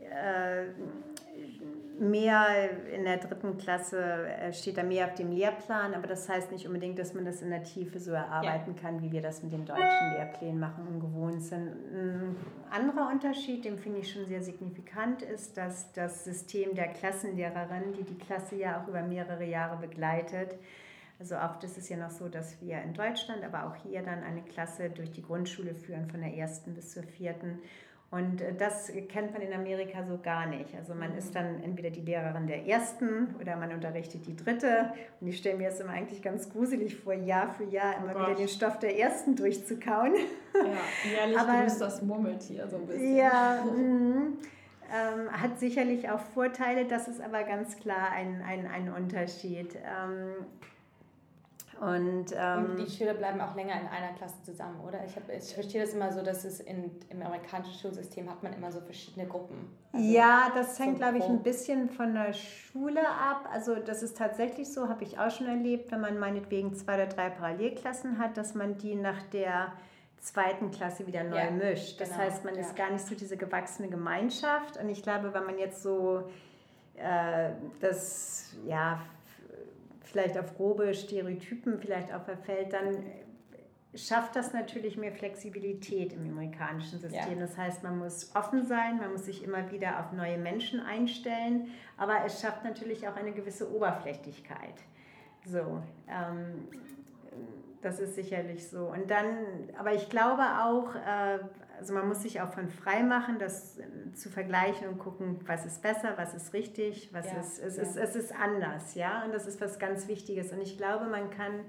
äh, 0.04 0.66
mehr 1.99 2.71
in 2.93 3.05
der 3.05 3.17
dritten 3.19 3.57
Klasse 3.57 3.99
äh, 4.00 4.53
steht 4.53 4.76
da 4.76 4.83
mehr 4.83 5.07
auf 5.07 5.15
dem 5.15 5.33
Lehrplan, 5.33 5.95
aber 5.95 6.07
das 6.07 6.29
heißt 6.29 6.53
nicht 6.53 6.67
unbedingt, 6.67 6.99
dass 6.99 7.15
man 7.15 7.25
das 7.25 7.43
in 7.43 7.50
der 7.50 7.62
Tiefe 7.62 7.99
so 7.99 8.12
erarbeiten 8.12 8.75
ja. 8.75 8.83
kann, 8.83 9.03
wie 9.03 9.12
wir 9.12 9.23
das 9.23 9.43
mit 9.43 9.53
den 9.53 9.65
deutschen 9.65 10.12
Lehrplänen 10.15 10.61
machen 10.61 10.87
und 10.87 11.00
gewohnt 11.00 11.43
sind. 11.43 11.73
Ein 11.93 12.37
anderer 12.71 13.11
Unterschied, 13.11 13.65
den 13.65 13.79
finde 13.79 14.00
ich 14.00 14.12
schon 14.12 14.26
sehr 14.26 14.43
signifikant, 14.43 15.23
ist, 15.23 15.57
dass 15.57 15.93
das 15.93 16.25
System 16.25 16.75
der 16.75 16.88
Klassenlehrerin, 16.88 17.93
die 17.99 18.05
die 18.05 18.19
Klasse 18.19 18.57
ja 18.57 18.83
auch 18.83 18.88
über 18.88 19.03
mehrere 19.03 19.45
Jahre 19.45 19.76
begleitet, 19.76 20.57
also 21.19 21.37
oft 21.37 21.65
ist 21.65 21.79
es 21.79 21.88
ja 21.88 21.97
noch 21.97 22.11
so, 22.11 22.29
dass 22.29 22.61
wir 22.61 22.83
in 22.83 22.93
Deutschland, 22.93 23.43
aber 23.43 23.67
auch 23.67 23.76
hier 23.76 24.03
dann 24.03 24.23
eine 24.23 24.43
Klasse 24.43 24.91
durch 24.91 25.11
die 25.11 25.23
Grundschule 25.23 25.75
führen, 25.75 26.11
von 26.11 26.21
der 26.21 26.35
ersten 26.35 26.75
bis 26.75 26.93
zur 26.93 27.05
vierten. 27.05 27.59
Und 28.10 28.40
äh, 28.40 28.54
das 28.54 28.92
kennt 29.08 29.32
man 29.32 29.42
in 29.42 29.52
Amerika 29.52 30.04
so 30.04 30.18
gar 30.18 30.46
nicht. 30.46 30.75
Also 30.76 30.94
man 30.94 31.16
ist 31.16 31.34
dann 31.34 31.62
entweder 31.62 31.90
die 31.90 32.02
Lehrerin 32.02 32.46
der 32.46 32.66
ersten 32.66 33.34
oder 33.40 33.56
man 33.56 33.72
unterrichtet 33.72 34.26
die 34.26 34.36
dritte. 34.36 34.92
Und 35.20 35.26
ich 35.26 35.38
stelle 35.38 35.58
mir 35.58 35.70
das 35.70 35.80
immer 35.80 35.90
eigentlich 35.90 36.22
ganz 36.22 36.48
gruselig 36.48 36.96
vor, 36.96 37.14
Jahr 37.14 37.52
für 37.54 37.64
Jahr 37.64 37.96
immer 37.98 38.14
oh 38.14 38.20
wieder 38.20 38.34
den 38.36 38.48
Stoff 38.48 38.78
der 38.78 38.98
ersten 38.98 39.34
durchzukauen. 39.34 40.14
Ja, 40.54 41.10
jährlich 41.10 41.38
Aber, 41.38 41.62
grüßt 41.62 41.80
das 41.80 42.02
Murmeltier 42.02 42.68
so 42.68 42.76
ein 42.76 42.86
bisschen. 42.86 43.16
Ja, 43.16 43.64
mhm. 43.76 44.38
ähm, 44.92 45.30
hat 45.32 45.58
sicherlich 45.58 46.08
auch 46.08 46.20
Vorteile, 46.20 46.84
das 46.84 47.08
ist 47.08 47.20
aber 47.20 47.42
ganz 47.42 47.76
klar 47.76 48.12
ein, 48.12 48.40
ein, 48.46 48.68
ein 48.68 48.92
Unterschied. 48.92 49.75
Ähm, 49.75 50.46
und, 51.80 52.26
ähm, 52.35 52.71
und, 52.71 52.78
die 52.78 52.90
Schüler 52.90 53.14
bleiben 53.14 53.40
auch 53.40 53.54
länger 53.54 53.80
in 53.80 53.87
einer 53.87 54.14
Klasse 54.14 54.42
zusammen, 54.42 54.80
oder? 54.80 55.04
Ich, 55.04 55.14
hab, 55.14 55.28
ich 55.28 55.52
verstehe 55.52 55.83
das 55.83 55.92
immer 55.92 56.12
so, 56.12 56.23
dass 56.23 56.45
es 56.45 56.61
in, 56.61 56.90
im 57.11 57.23
amerikanischen 57.23 57.75
Schulsystem 57.75 58.30
hat 58.30 58.42
man 58.42 58.52
immer 58.54 58.73
so 58.73 58.80
verschiedene 58.80 59.26
Gruppen. 59.26 59.76
Also 59.92 60.06
ja, 60.06 60.50
das 60.54 60.78
hängt, 60.78 60.97
so 60.97 60.99
glaube 60.99 61.18
ich, 61.18 61.25
ein 61.25 61.42
bisschen 61.42 61.90
von 61.90 62.14
der 62.14 62.33
Schule 62.33 63.06
ab. 63.06 63.49
Also 63.52 63.75
das 63.75 64.02
ist 64.02 64.16
tatsächlich 64.16 64.73
so, 64.73 64.88
habe 64.88 65.04
ich 65.04 65.18
auch 65.18 65.30
schon 65.30 65.49
erlebt, 65.49 65.92
wenn 65.92 66.00
man 66.00 66.18
meinetwegen 66.18 66.75
zwei 66.75 66.95
oder 66.95 67.06
drei 67.06 67.28
Parallelklassen 67.28 68.18
hat, 68.18 68.37
dass 68.37 68.54
man 68.54 68.78
die 68.78 68.95
nach 68.95 69.23
der 69.33 69.73
zweiten 70.18 70.71
Klasse 70.71 71.06
wieder 71.06 71.25
neu 71.25 71.37
ja, 71.37 71.50
mischt. 71.50 72.00
Das 72.00 72.11
genau, 72.11 72.23
heißt, 72.23 72.45
man 72.45 72.54
ja. 72.54 72.62
ist 72.62 72.75
gar 72.75 72.90
nicht 72.90 73.06
so 73.06 73.14
diese 73.14 73.37
gewachsene 73.37 73.88
Gemeinschaft. 73.88 74.78
Und 74.78 74.88
ich 74.88 75.02
glaube, 75.02 75.33
wenn 75.35 75.45
man 75.45 75.59
jetzt 75.59 75.83
so 75.83 76.25
äh, 76.97 77.50
das, 77.80 78.54
ja, 78.66 79.00
vielleicht 80.16 80.38
auf 80.38 80.56
grobe 80.56 80.94
Stereotypen 80.94 81.78
vielleicht 81.78 82.11
auch 82.11 82.23
verfällt, 82.23 82.73
dann 82.73 83.04
schafft 83.94 84.35
das 84.35 84.54
natürlich 84.54 84.96
mehr 84.96 85.12
Flexibilität 85.12 86.14
im 86.14 86.30
amerikanischen 86.30 86.99
System. 86.99 87.38
Ja. 87.38 87.38
Das 87.38 87.58
heißt, 87.58 87.82
man 87.82 87.99
muss 87.99 88.35
offen 88.35 88.64
sein, 88.64 88.96
man 88.96 89.12
muss 89.12 89.26
sich 89.26 89.44
immer 89.44 89.70
wieder 89.70 90.00
auf 90.00 90.12
neue 90.12 90.38
Menschen 90.38 90.80
einstellen, 90.80 91.68
aber 91.99 92.25
es 92.25 92.40
schafft 92.40 92.64
natürlich 92.64 93.06
auch 93.06 93.16
eine 93.16 93.32
gewisse 93.32 93.70
Oberflächlichkeit. 93.70 94.76
So, 95.44 95.82
ähm, 96.08 96.66
das 97.82 98.00
ist 98.00 98.14
sicherlich 98.14 98.68
so. 98.68 98.87
Und 98.87 99.11
dann, 99.11 99.37
aber 99.78 99.92
ich 99.92 100.08
glaube 100.08 100.42
auch, 100.62 100.94
äh, 100.94 101.40
also 101.78 101.95
man 101.95 102.09
muss 102.09 102.23
sich 102.23 102.40
auch 102.40 102.52
von 102.52 102.68
frei 102.68 103.02
machen, 103.02 103.38
das 103.38 103.78
zu 104.14 104.30
vergleichen 104.30 104.88
und 104.88 104.99
gucken, 104.99 105.40
was 105.47 105.66
ist 105.66 105.83
besser, 105.83 106.14
was 106.16 106.35
ist 106.35 106.52
richtig, 106.52 107.11
was 107.12 107.26
ja, 107.26 107.40
ist, 107.40 107.59
es, 107.59 107.76
ja. 107.76 107.83
ist, 107.83 107.97
es 107.97 108.16
ist 108.16 108.35
anders, 108.35 108.95
ja. 108.95 109.25
Und 109.25 109.33
das 109.33 109.47
ist 109.47 109.61
was 109.61 109.78
ganz 109.78 110.09
Wichtiges. 110.09 110.52
Und 110.52 110.61
ich 110.61 110.76
glaube, 110.76 111.06
man 111.06 111.30
kann 111.30 111.61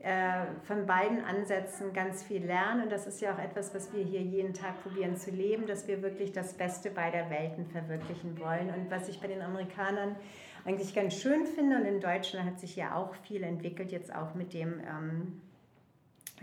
äh, 0.00 0.46
von 0.64 0.86
beiden 0.86 1.24
Ansätzen 1.24 1.92
ganz 1.92 2.22
viel 2.22 2.44
lernen. 2.44 2.84
Und 2.84 2.92
das 2.92 3.06
ist 3.06 3.20
ja 3.20 3.34
auch 3.34 3.38
etwas, 3.38 3.74
was 3.74 3.92
wir 3.92 4.02
hier 4.02 4.20
jeden 4.20 4.54
Tag 4.54 4.82
probieren 4.82 5.16
zu 5.16 5.30
leben, 5.30 5.66
dass 5.66 5.86
wir 5.86 6.02
wirklich 6.02 6.32
das 6.32 6.54
Beste 6.54 6.90
beider 6.90 7.30
Welten 7.30 7.66
verwirklichen 7.66 8.38
wollen. 8.38 8.70
Und 8.70 8.90
was 8.90 9.08
ich 9.08 9.20
bei 9.20 9.28
den 9.28 9.42
Amerikanern 9.42 10.16
eigentlich 10.64 10.94
ganz 10.94 11.14
schön 11.14 11.46
finde, 11.46 11.76
und 11.76 11.84
in 11.84 12.00
Deutschland 12.00 12.46
hat 12.46 12.60
sich 12.60 12.76
ja 12.76 12.94
auch 12.94 13.14
viel 13.14 13.42
entwickelt, 13.42 13.92
jetzt 13.92 14.14
auch 14.14 14.34
mit 14.34 14.54
dem... 14.54 14.80
Ähm, 14.80 15.42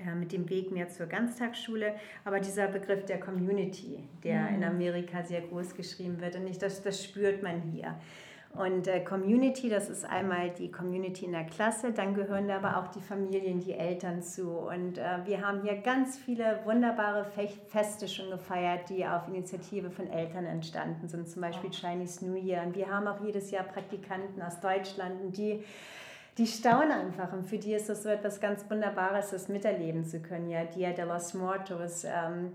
ja, 0.06 0.16
mit 0.16 0.32
dem 0.32 0.50
Weg 0.50 0.72
mehr 0.72 0.90
zur 0.90 1.08
Ganztagsschule, 1.08 1.94
aber 2.26 2.40
dieser 2.40 2.68
Begriff 2.68 3.06
der 3.06 3.20
Community, 3.20 4.04
der 4.24 4.42
mhm. 4.42 4.56
in 4.56 4.64
Amerika 4.64 5.24
sehr 5.24 5.42
groß 5.42 5.76
geschrieben 5.76 6.22
wird, 6.22 6.36
und 6.36 6.48
ich, 6.48 6.58
das, 6.58 6.82
das 6.84 7.04
spürt 7.04 7.44
man 7.44 7.62
hier. 7.62 7.96
Und 8.52 8.88
äh, 8.88 9.02
Community, 9.02 9.70
das 9.70 9.90
ist 9.90 10.06
einmal 10.06 10.50
die 10.50 10.72
Community 10.72 11.26
in 11.26 11.34
der 11.34 11.44
Klasse, 11.44 11.92
dann 11.92 12.16
gehören 12.16 12.48
da 12.48 12.58
aber 12.58 12.78
auch 12.78 12.88
die 12.88 13.00
Familien, 13.00 13.60
die 13.60 13.74
Eltern 13.74 14.24
zu. 14.24 14.50
Und 14.50 14.98
äh, 14.98 15.20
wir 15.26 15.46
haben 15.46 15.62
hier 15.62 15.76
ganz 15.78 16.18
viele 16.18 16.60
wunderbare 16.66 17.28
Feste 17.68 18.08
schon 18.08 18.32
gefeiert, 18.32 18.90
die 18.90 19.06
auf 19.06 19.28
Initiative 19.28 19.92
von 19.92 20.08
Eltern 20.08 20.46
entstanden 20.46 21.08
sind, 21.08 21.30
zum 21.30 21.44
Beispiel 21.44 21.70
Chinese 21.70 22.26
New 22.26 22.36
Year. 22.36 22.64
Und 22.64 22.76
wir 22.76 22.90
haben 22.90 23.08
auch 23.08 23.24
jedes 23.24 23.52
Jahr 23.52 23.64
Praktikanten 23.66 24.42
aus 24.42 24.60
Deutschland, 24.60 25.38
die 25.38 25.64
die 26.40 26.48
staunen 26.48 26.92
einfach 26.92 27.34
und 27.34 27.48
für 27.48 27.58
die 27.58 27.74
ist 27.74 27.90
das 27.90 28.04
so 28.04 28.10
etwas 28.10 28.40
ganz 28.40 28.64
Wunderbares, 28.70 29.32
das 29.32 29.50
miterleben 29.50 30.06
zu 30.06 30.22
können. 30.22 30.50
Ja, 30.50 30.64
Dia 30.64 30.94
de 30.94 31.06
los 31.06 31.34
Muertos. 31.34 32.06
Ähm, 32.06 32.54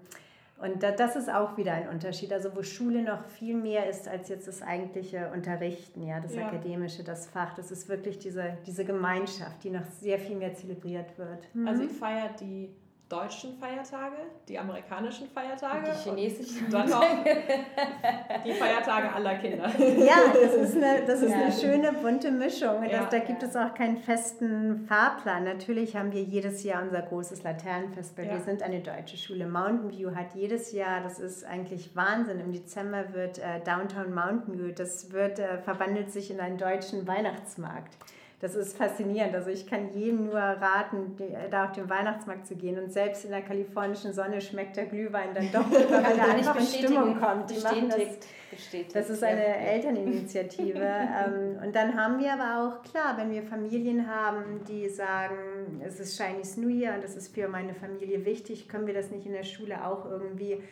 und 0.58 0.82
das 0.82 1.16
ist 1.16 1.30
auch 1.30 1.58
wieder 1.58 1.72
ein 1.74 1.88
Unterschied, 1.88 2.32
also 2.32 2.56
wo 2.56 2.62
Schule 2.62 3.02
noch 3.02 3.22
viel 3.26 3.54
mehr 3.54 3.90
ist 3.90 4.08
als 4.08 4.30
jetzt 4.30 4.48
das 4.48 4.62
eigentliche 4.62 5.30
Unterrichten, 5.34 6.02
ja, 6.06 6.20
das 6.20 6.34
ja. 6.34 6.46
Akademische, 6.46 7.04
das 7.04 7.26
Fach. 7.26 7.54
Das 7.54 7.70
ist 7.70 7.88
wirklich 7.88 8.18
diese, 8.18 8.56
diese 8.66 8.86
Gemeinschaft, 8.86 9.62
die 9.62 9.70
noch 9.70 9.84
sehr 9.84 10.18
viel 10.18 10.36
mehr 10.36 10.54
zelebriert 10.54 11.18
wird. 11.18 11.54
Mhm. 11.54 11.68
Also 11.68 11.82
ihr 11.82 11.90
feiert 11.90 12.40
die 12.40 12.70
deutschen 13.14 13.56
Feiertage, 13.58 14.16
die 14.48 14.58
amerikanischen 14.58 15.28
Feiertage. 15.28 15.90
Und 15.90 16.16
die 16.18 16.26
chinesischen. 16.26 16.66
Und 16.66 16.74
dann 16.74 16.88
noch 16.88 17.04
die 18.44 18.52
Feiertage 18.52 19.12
aller 19.12 19.34
Kinder. 19.36 19.70
Ja, 20.04 20.16
das 20.32 20.54
ist 20.54 20.76
eine, 20.76 21.02
das 21.06 21.22
ist 21.22 21.30
ja. 21.30 21.36
eine 21.36 21.52
schöne 21.52 21.92
bunte 21.92 22.30
Mischung. 22.30 22.82
Das, 22.82 22.92
ja, 22.92 23.08
da 23.10 23.18
gibt 23.18 23.42
ja. 23.42 23.48
es 23.48 23.56
auch 23.56 23.74
keinen 23.74 23.96
festen 23.96 24.86
Fahrplan. 24.88 25.44
Natürlich 25.44 25.96
haben 25.96 26.12
wir 26.12 26.22
jedes 26.22 26.64
Jahr 26.64 26.82
unser 26.82 27.02
großes 27.02 27.42
Laternenfest, 27.42 28.18
weil 28.18 28.30
wir 28.30 28.40
sind 28.40 28.62
eine 28.62 28.80
deutsche 28.80 29.16
Schule. 29.16 29.46
Mountain 29.46 29.90
View 29.90 30.14
hat 30.14 30.34
jedes 30.34 30.72
Jahr, 30.72 31.02
das 31.02 31.18
ist 31.18 31.44
eigentlich 31.44 31.94
Wahnsinn, 31.94 32.40
im 32.40 32.52
Dezember 32.52 33.12
wird 33.12 33.38
äh, 33.38 33.60
Downtown 33.64 34.12
Mountain 34.12 34.58
View, 34.58 34.72
das 34.74 35.12
wird, 35.12 35.38
äh, 35.38 35.58
verwandelt 35.58 36.10
sich 36.10 36.30
in 36.30 36.40
einen 36.40 36.58
deutschen 36.58 37.06
Weihnachtsmarkt 37.06 37.96
das 38.40 38.54
ist 38.54 38.76
faszinierend. 38.76 39.34
Also 39.34 39.50
ich 39.50 39.66
kann 39.66 39.92
jedem 39.94 40.26
nur 40.26 40.38
raten, 40.38 41.16
da 41.50 41.64
auf 41.64 41.72
den 41.72 41.88
Weihnachtsmarkt 41.88 42.46
zu 42.46 42.56
gehen. 42.56 42.78
Und 42.78 42.92
selbst 42.92 43.24
in 43.24 43.30
der 43.30 43.42
kalifornischen 43.42 44.12
Sonne 44.12 44.40
schmeckt 44.40 44.76
der 44.76 44.86
Glühwein 44.86 45.28
dann 45.34 45.50
doch 45.52 45.70
weil 45.90 46.02
man 46.02 46.16
da 46.16 46.24
einfach 46.24 46.56
in 46.56 46.66
Stimmung 46.66 47.18
kommt. 47.18 47.50
Die 47.50 47.60
machen 47.60 47.88
das, 47.88 48.92
das 48.92 49.10
ist 49.10 49.24
eine 49.24 49.56
Elterninitiative. 49.56 50.74
Ähm, 51.14 51.58
und 51.62 51.74
dann 51.74 51.96
haben 51.96 52.18
wir 52.18 52.32
aber 52.32 52.60
auch, 52.60 52.82
klar, 52.82 53.16
wenn 53.16 53.30
wir 53.30 53.42
Familien 53.42 54.08
haben, 54.08 54.64
die 54.66 54.88
sagen, 54.88 55.80
es 55.84 56.00
ist 56.00 56.20
Chinese 56.20 56.60
New 56.60 56.68
Year 56.68 56.94
und 56.94 57.04
das 57.04 57.16
ist 57.16 57.34
für 57.34 57.48
meine 57.48 57.74
Familie 57.74 58.24
wichtig, 58.24 58.68
können 58.68 58.86
wir 58.86 58.94
das 58.94 59.10
nicht 59.10 59.26
in 59.26 59.32
der 59.32 59.44
Schule 59.44 59.84
auch 59.84 60.04
irgendwie 60.10 60.62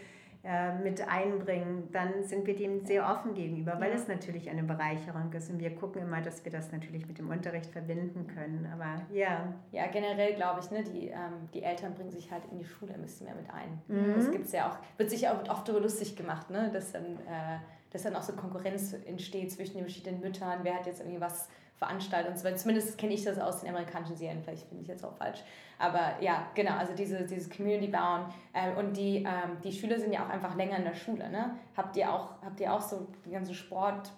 äh, 0.45 0.77
mit 0.79 1.07
einbringen, 1.07 1.89
dann 1.93 2.25
sind 2.25 2.47
wir 2.49 2.57
dem 2.57 2.85
sehr 2.85 3.09
offen 3.09 3.33
gegenüber, 3.33 3.77
weil 3.79 3.91
ja. 3.91 3.95
es 3.95 4.09
natürlich 4.09 4.51
eine 4.51 4.65
Bereicherung 4.65 5.33
ist 5.33 5.49
und 5.51 5.61
wir 5.61 5.73
gucken 5.77 6.03
immer, 6.03 6.21
dass 6.21 6.45
wir 6.45 6.51
das 6.51 6.73
natürlich 6.73 7.07
mit 7.07 7.19
dem 7.19 7.31
Unterricht 7.31 7.71
verbinden 7.71 8.27
können. 8.27 8.69
Aber 8.73 9.03
ja. 9.13 9.53
Ja, 9.71 9.87
generell 9.87 10.35
glaube 10.35 10.59
ich, 10.61 10.71
ne, 10.73 10.83
die, 10.83 11.09
ähm, 11.11 11.49
die 11.55 11.63
Eltern 11.63 11.95
bringen 11.95 12.11
sich 12.11 12.33
halt 12.33 12.43
in 12.51 12.59
die 12.59 12.65
Schule 12.65 12.93
ein 12.93 13.03
bisschen 13.03 13.27
mehr 13.27 13.37
mit 13.37 13.49
ein. 13.51 13.81
Mhm. 13.87 14.15
Das 14.17 14.31
gibt's 14.33 14.51
ja 14.51 14.69
auch, 14.69 14.99
wird 14.99 15.11
sich 15.11 15.29
auch 15.29 15.49
oft 15.49 15.69
darüber 15.69 15.83
lustig 15.83 16.17
gemacht, 16.17 16.51
ne, 16.51 16.71
dass 16.73 16.91
dann, 16.91 17.05
äh, 17.05 17.59
dass 17.91 18.03
dann 18.03 18.17
auch 18.17 18.23
so 18.23 18.33
Konkurrenz 18.33 18.95
entsteht 19.07 19.53
zwischen 19.53 19.75
den 19.75 19.85
verschiedenen 19.85 20.21
Müttern, 20.21 20.59
wer 20.65 20.75
hat 20.75 20.87
jetzt 20.87 21.03
irgendwie 21.03 21.21
was 21.21 21.49
veranstaltet 21.83 22.31
und 22.31 22.39
so. 22.39 22.49
Zumindest 22.55 22.97
kenne 22.97 23.13
ich 23.13 23.25
das 23.25 23.39
aus 23.39 23.61
den 23.61 23.71
amerikanischen 23.71 24.17
Serien, 24.17 24.43
vielleicht 24.43 24.69
finde 24.69 24.83
ich 24.83 24.89
jetzt 24.89 25.05
auch 25.05 25.17
falsch. 25.17 25.41
Aber 25.79 26.13
ja, 26.21 26.47
genau, 26.55 26.77
also 26.77 26.95
diese, 26.95 27.25
dieses 27.25 27.51
Community 27.51 27.89
bauen. 27.89 28.27
Ähm, 28.55 28.77
und 28.77 28.97
die, 28.97 29.17
ähm, 29.19 29.59
die 29.65 29.73
Schüler 29.73 29.99
sind 29.99 30.13
ja 30.13 30.25
auch 30.25 30.29
einfach 30.29 30.55
länger 30.55 30.77
in 30.77 30.85
der 30.85 30.95
Schule. 30.95 31.29
Ne? 31.29 31.57
Habt, 31.77 31.97
ihr 31.97 32.13
auch, 32.13 32.41
habt 32.45 32.61
ihr 32.61 32.73
auch 32.73 32.81
so 32.81 33.09
die 33.27 33.31
ganze 33.31 33.53
Sport, 33.53 34.13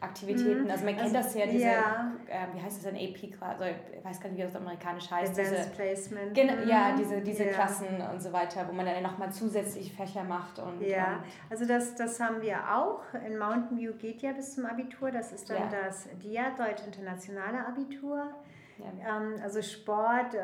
Aktivitäten. 0.00 0.64
Mhm. 0.64 0.70
Also 0.70 0.84
man 0.84 0.94
kennt 0.94 1.16
also, 1.16 1.28
das 1.28 1.34
ja, 1.34 1.46
diese, 1.46 1.64
ja. 1.64 2.12
Äh, 2.26 2.54
wie 2.54 2.60
heißt 2.60 2.76
das 2.76 2.92
denn, 2.92 2.96
AP, 2.96 3.16
also 3.40 3.64
ich 3.64 4.04
weiß 4.04 4.20
gar 4.20 4.28
nicht, 4.28 4.38
wie 4.38 4.42
das 4.42 4.54
amerikanisch 4.54 5.10
heißt. 5.10 5.32
Advanced 5.32 5.58
diese, 5.58 5.70
Placement. 5.70 6.34
Genau, 6.34 6.52
ja, 6.66 6.94
diese, 6.96 7.20
diese 7.22 7.44
ja. 7.44 7.52
Klassen 7.52 8.02
und 8.12 8.22
so 8.22 8.30
weiter, 8.32 8.66
wo 8.68 8.72
man 8.72 8.84
dann 8.84 9.02
nochmal 9.02 9.32
zusätzlich 9.32 9.94
Fächer 9.94 10.22
macht. 10.22 10.58
Und, 10.58 10.82
ja, 10.82 11.14
und 11.14 11.22
also 11.50 11.66
das, 11.66 11.94
das 11.94 12.20
haben 12.20 12.42
wir 12.42 12.58
auch. 12.76 13.02
In 13.26 13.38
Mountain 13.38 13.78
View 13.78 13.94
geht 13.94 14.20
ja 14.20 14.32
bis 14.32 14.54
zum 14.54 14.66
Abitur. 14.66 15.10
Das 15.10 15.32
ist 15.32 15.48
dann 15.48 15.70
ja. 15.70 15.86
das 15.86 16.08
DIA, 16.22 16.50
Deutsch 16.50 16.84
Internationale 16.84 17.66
Abitur. 17.66 18.34
Ja. 18.78 19.16
Ähm, 19.16 19.40
also 19.42 19.62
Sport, 19.62 20.34
äh, 20.34 20.38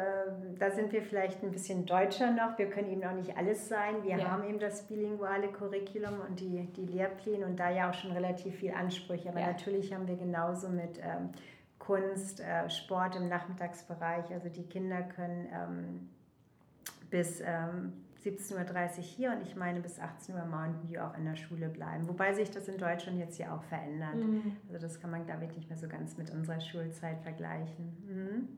da 0.59 0.71
sind 0.71 0.93
wir 0.93 1.03
vielleicht 1.03 1.43
ein 1.43 1.51
bisschen 1.51 1.85
deutscher 1.87 2.31
noch. 2.31 2.57
Wir 2.59 2.71
können 2.71 2.91
eben 2.91 3.05
auch 3.05 3.15
nicht 3.15 3.37
alles 3.37 3.69
sein. 3.69 4.03
Wir 4.03 4.19
ja. 4.19 4.31
haben 4.31 4.45
eben 4.45 4.59
das 4.59 4.87
bilinguale 4.87 5.49
Curriculum 5.49 6.21
und 6.27 6.41
die, 6.41 6.67
die 6.77 6.87
Lehrpläne 6.87 7.47
und 7.47 7.57
da 7.57 7.71
ja 7.71 7.91
auch 7.91 7.95
schon 7.95 8.13
relativ 8.13 8.57
viel 8.57 8.73
Ansprüche. 8.73 9.29
Aber 9.29 9.41
ja. 9.41 9.49
natürlich 9.49 9.93
haben 9.93 10.07
wir 10.09 10.17
genauso 10.17 10.69
mit 10.69 10.99
ähm, 10.99 11.31
Kunst, 11.79 12.41
äh, 12.41 12.71
Sport 12.71 13.17
im 13.17 13.29
Nachmittagsbereich. 13.29 14.31
Also 14.33 14.49
die 14.49 14.65
Kinder 14.65 15.03
können 15.03 15.49
ähm, 15.53 16.11
bis 17.11 17.43
17.30 18.25 18.99
Uhr 18.99 19.03
hier 19.03 19.33
und 19.33 19.43
ich 19.43 19.57
meine 19.57 19.81
bis 19.81 19.99
18 19.99 20.35
Uhr 20.35 20.45
Mountain 20.45 20.89
View 20.89 21.01
auch 21.01 21.17
in 21.17 21.25
der 21.25 21.37
Schule 21.37 21.69
bleiben. 21.69 22.09
Wobei 22.09 22.33
sich 22.35 22.51
das 22.51 22.69
in 22.69 22.79
Deutschland 22.79 23.19
jetzt 23.19 23.39
ja 23.39 23.55
auch 23.55 23.63
verändert. 23.65 24.15
Mhm. 24.15 24.57
Also 24.69 24.81
das 24.81 25.01
kann 25.01 25.11
man, 25.11 25.25
glaube 25.27 25.45
ich, 25.45 25.57
nicht 25.57 25.69
mehr 25.69 25.79
so 25.79 25.89
ganz 25.89 26.17
mit 26.17 26.31
unserer 26.31 26.61
Schulzeit 26.61 27.21
vergleichen. 27.21 27.97
Mhm. 28.07 28.49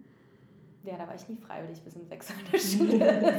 Ja, 0.83 0.99
da 0.99 1.07
war 1.07 1.15
ich 1.15 1.27
nie 1.29 1.37
freiwillig 1.37 1.83
bis 1.83 1.97
um 1.97 2.05
6 2.05 2.31
Uhr 2.31 2.37
in 2.39 2.51
der 2.53 2.59
Schule. 2.59 3.35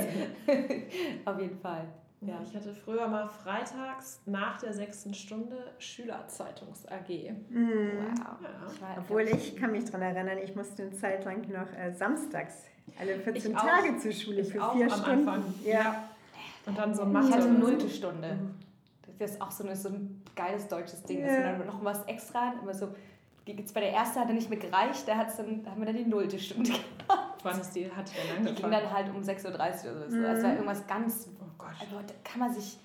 Auf 1.26 1.40
jeden 1.40 1.60
Fall. 1.60 1.86
Ja, 2.22 2.42
ich 2.42 2.56
hatte 2.56 2.74
früher 2.74 3.08
mal 3.08 3.28
freitags 3.28 4.20
nach 4.26 4.60
der 4.60 4.74
sechsten 4.74 5.14
Stunde 5.14 5.58
Schülerzeitungs-AG. 5.78 7.34
Mhm. 7.50 7.92
Wow. 8.00 8.42
Ja. 8.82 8.96
Obwohl 8.98 9.22
ich 9.24 9.56
kann 9.56 9.72
mich 9.72 9.86
daran 9.86 10.02
erinnern, 10.02 10.40
ich 10.44 10.56
musste 10.56 10.84
eine 10.84 10.94
Zeit 10.94 11.24
lang 11.26 11.48
noch 11.52 11.72
äh, 11.78 11.94
samstags 11.94 12.64
alle 13.00 13.20
14 13.20 13.52
ich 13.52 13.58
Tage 13.58 13.94
auch. 13.94 13.98
zur 14.00 14.12
Schule 14.12 14.44
für 14.44 14.72
vier 14.74 14.90
Stunden. 14.90 15.28
Anfang. 15.28 15.54
Ja. 15.64 16.10
Und 16.66 16.78
dann 16.78 16.94
so 16.94 17.06
Mathe. 17.06 17.28
Ich 17.30 17.36
hatte 17.36 17.50
nullte 17.50 17.90
Stunde. 17.90 18.38
Das 19.20 19.32
ist 19.32 19.42
auch 19.42 19.52
so, 19.52 19.64
eine, 19.64 19.76
so 19.76 19.90
ein 19.90 20.22
geiles 20.36 20.68
deutsches 20.68 21.04
Ding. 21.04 21.20
Ja. 21.20 21.28
Ist 21.28 21.44
dann 21.44 21.66
noch 21.66 21.84
was 21.84 22.04
extra. 22.06 22.54
Immer 22.62 22.74
so, 22.74 22.90
jetzt 23.46 23.74
bei 23.74 23.82
der 23.82 23.94
ersten 23.94 24.20
hat 24.20 24.28
er 24.28 24.34
nicht 24.34 24.50
mehr 24.50 24.60
gereicht, 24.60 25.08
da, 25.08 25.16
hat's 25.16 25.38
dann, 25.38 25.64
da 25.64 25.72
haben 25.72 25.80
wir 25.80 25.86
dann 25.86 25.98
die 25.98 26.06
nullte 26.06 26.40
Stunde 26.40 26.72
gehabt. 27.08 27.44
Wann 27.44 27.62
ist 27.62 27.72
die? 27.72 27.90
Hat 27.92 28.12
der 28.16 28.36
lange 28.36 28.50
Die 28.50 28.62
ging 28.62 28.72
dann 28.72 28.92
halt 28.92 29.10
um 29.14 29.22
6.30 29.22 29.46
Uhr 29.46 29.52
oder 29.52 30.10
so. 30.10 30.18
Mhm. 30.18 30.24
Das 30.24 30.44
war 30.44 30.52
irgendwas 30.52 30.88
ganz. 30.88 31.30
Oh 31.40 31.46
Gott. 31.58 31.70
Also, 31.80 31.96
da 31.96 32.14
kann 32.24 32.40
man 32.40 32.54
sich 32.54 32.78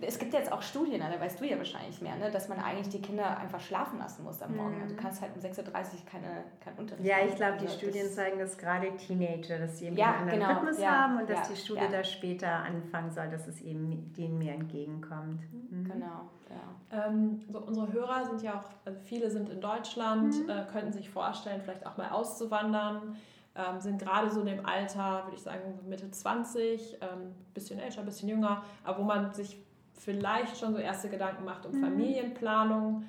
es 0.00 0.18
gibt 0.18 0.32
jetzt 0.34 0.52
auch 0.52 0.62
Studien, 0.62 1.00
da 1.00 1.20
weißt 1.20 1.40
du 1.40 1.44
ja 1.44 1.56
wahrscheinlich 1.56 2.00
mehr, 2.02 2.16
ne, 2.16 2.30
dass 2.30 2.48
man 2.48 2.58
eigentlich 2.58 2.88
die 2.88 3.00
Kinder 3.00 3.38
einfach 3.38 3.60
schlafen 3.60 3.98
lassen 3.98 4.24
muss 4.24 4.42
am 4.42 4.56
Morgen. 4.56 4.76
Mhm. 4.76 4.82
Also 4.82 4.94
du 4.94 5.02
kannst 5.02 5.22
halt 5.22 5.32
um 5.34 5.42
6.30 5.42 5.58
Uhr 5.58 5.72
keine, 6.10 6.44
keinen 6.60 6.78
Unterricht 6.78 7.06
Ja, 7.06 7.16
ich 7.26 7.34
glaube, 7.36 7.58
die 7.58 7.66
also 7.66 7.78
Studien 7.78 8.10
zeigen 8.10 8.38
das 8.38 8.58
gerade 8.58 8.94
Teenager, 8.96 9.58
dass 9.58 9.78
sie 9.78 9.86
eben 9.86 9.96
ja, 9.96 10.14
einen 10.14 10.28
genau, 10.28 10.52
Rhythmus 10.54 10.78
ja, 10.78 10.90
haben 10.90 11.18
und 11.18 11.30
dass 11.30 11.48
ja, 11.48 11.54
die 11.54 11.60
Schule 11.60 11.80
ja. 11.80 11.88
da 11.88 12.04
später 12.04 12.48
anfangen 12.48 13.10
soll, 13.10 13.28
dass 13.28 13.46
es 13.46 13.60
eben 13.62 14.12
denen 14.12 14.38
mehr 14.38 14.54
entgegenkommt. 14.54 15.40
Mhm. 15.52 15.84
Genau, 15.84 16.30
ja. 16.50 17.06
Ähm, 17.06 17.40
so 17.50 17.58
unsere 17.60 17.92
Hörer 17.92 18.26
sind 18.26 18.42
ja 18.42 18.54
auch, 18.54 18.68
also 18.84 18.98
viele 19.00 19.30
sind 19.30 19.48
in 19.48 19.60
Deutschland, 19.60 20.34
mhm. 20.34 20.50
äh, 20.50 20.64
könnten 20.70 20.92
sich 20.92 21.10
vorstellen, 21.10 21.60
vielleicht 21.62 21.86
auch 21.86 21.96
mal 21.96 22.10
auszuwandern. 22.10 23.16
ähm, 23.54 23.80
sind 23.80 23.98
gerade 23.98 24.30
so 24.30 24.40
in 24.40 24.46
dem 24.46 24.66
Alter, 24.66 25.22
würde 25.24 25.36
ich 25.36 25.42
sagen, 25.42 25.78
Mitte 25.88 26.10
20, 26.10 26.98
ähm, 27.00 27.34
bisschen 27.54 27.78
älter, 27.78 28.02
bisschen 28.02 28.28
jünger, 28.28 28.62
aber 28.84 28.98
wo 28.98 29.02
man 29.02 29.32
sich 29.32 29.65
vielleicht 29.96 30.56
schon 30.56 30.72
so 30.72 30.78
erste 30.78 31.08
Gedanken 31.08 31.44
macht 31.44 31.66
um 31.66 31.72
mhm. 31.72 31.84
Familienplanung. 31.84 33.04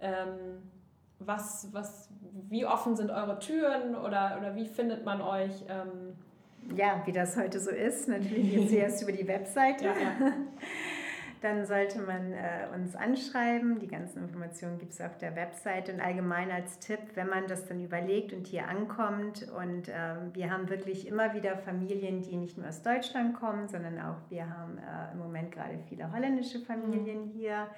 Ähm, 0.00 0.62
was, 1.18 1.68
was, 1.72 2.10
wie 2.48 2.66
offen 2.66 2.96
sind 2.96 3.10
eure 3.10 3.38
Türen 3.38 3.94
oder, 3.94 4.36
oder 4.38 4.54
wie 4.54 4.66
findet 4.66 5.04
man 5.04 5.22
euch? 5.22 5.64
Ähm, 5.68 6.16
ja, 6.76 7.02
wie 7.04 7.12
das 7.12 7.36
heute 7.36 7.60
so 7.60 7.70
ist, 7.70 8.08
natürlich 8.08 8.52
jetzt 8.52 8.72
erst 8.72 9.02
über 9.02 9.12
die 9.12 9.26
Webseite. 9.26 9.84
Ja, 9.86 9.92
ja. 9.92 10.32
Dann 11.42 11.64
sollte 11.64 12.00
man 12.00 12.32
äh, 12.32 12.66
uns 12.74 12.96
anschreiben. 12.96 13.78
Die 13.78 13.86
ganzen 13.86 14.22
Informationen 14.22 14.78
gibt 14.78 14.92
es 14.92 15.00
auf 15.00 15.16
der 15.18 15.36
Webseite. 15.36 15.92
Und 15.92 16.00
allgemein 16.00 16.50
als 16.50 16.78
Tipp, 16.78 17.00
wenn 17.14 17.28
man 17.28 17.46
das 17.46 17.66
dann 17.66 17.82
überlegt 17.82 18.32
und 18.32 18.46
hier 18.46 18.68
ankommt. 18.68 19.46
Und 19.52 19.88
äh, 19.88 20.14
wir 20.32 20.50
haben 20.50 20.68
wirklich 20.68 21.06
immer 21.06 21.34
wieder 21.34 21.56
Familien, 21.58 22.22
die 22.22 22.36
nicht 22.36 22.56
nur 22.58 22.68
aus 22.68 22.82
Deutschland 22.82 23.34
kommen, 23.34 23.68
sondern 23.68 23.98
auch 24.00 24.16
wir 24.28 24.48
haben 24.48 24.78
äh, 24.78 25.12
im 25.12 25.18
Moment 25.18 25.52
gerade 25.52 25.78
viele 25.88 26.12
holländische 26.12 26.60
Familien 26.60 27.26
mhm. 27.26 27.30
hier 27.30 27.68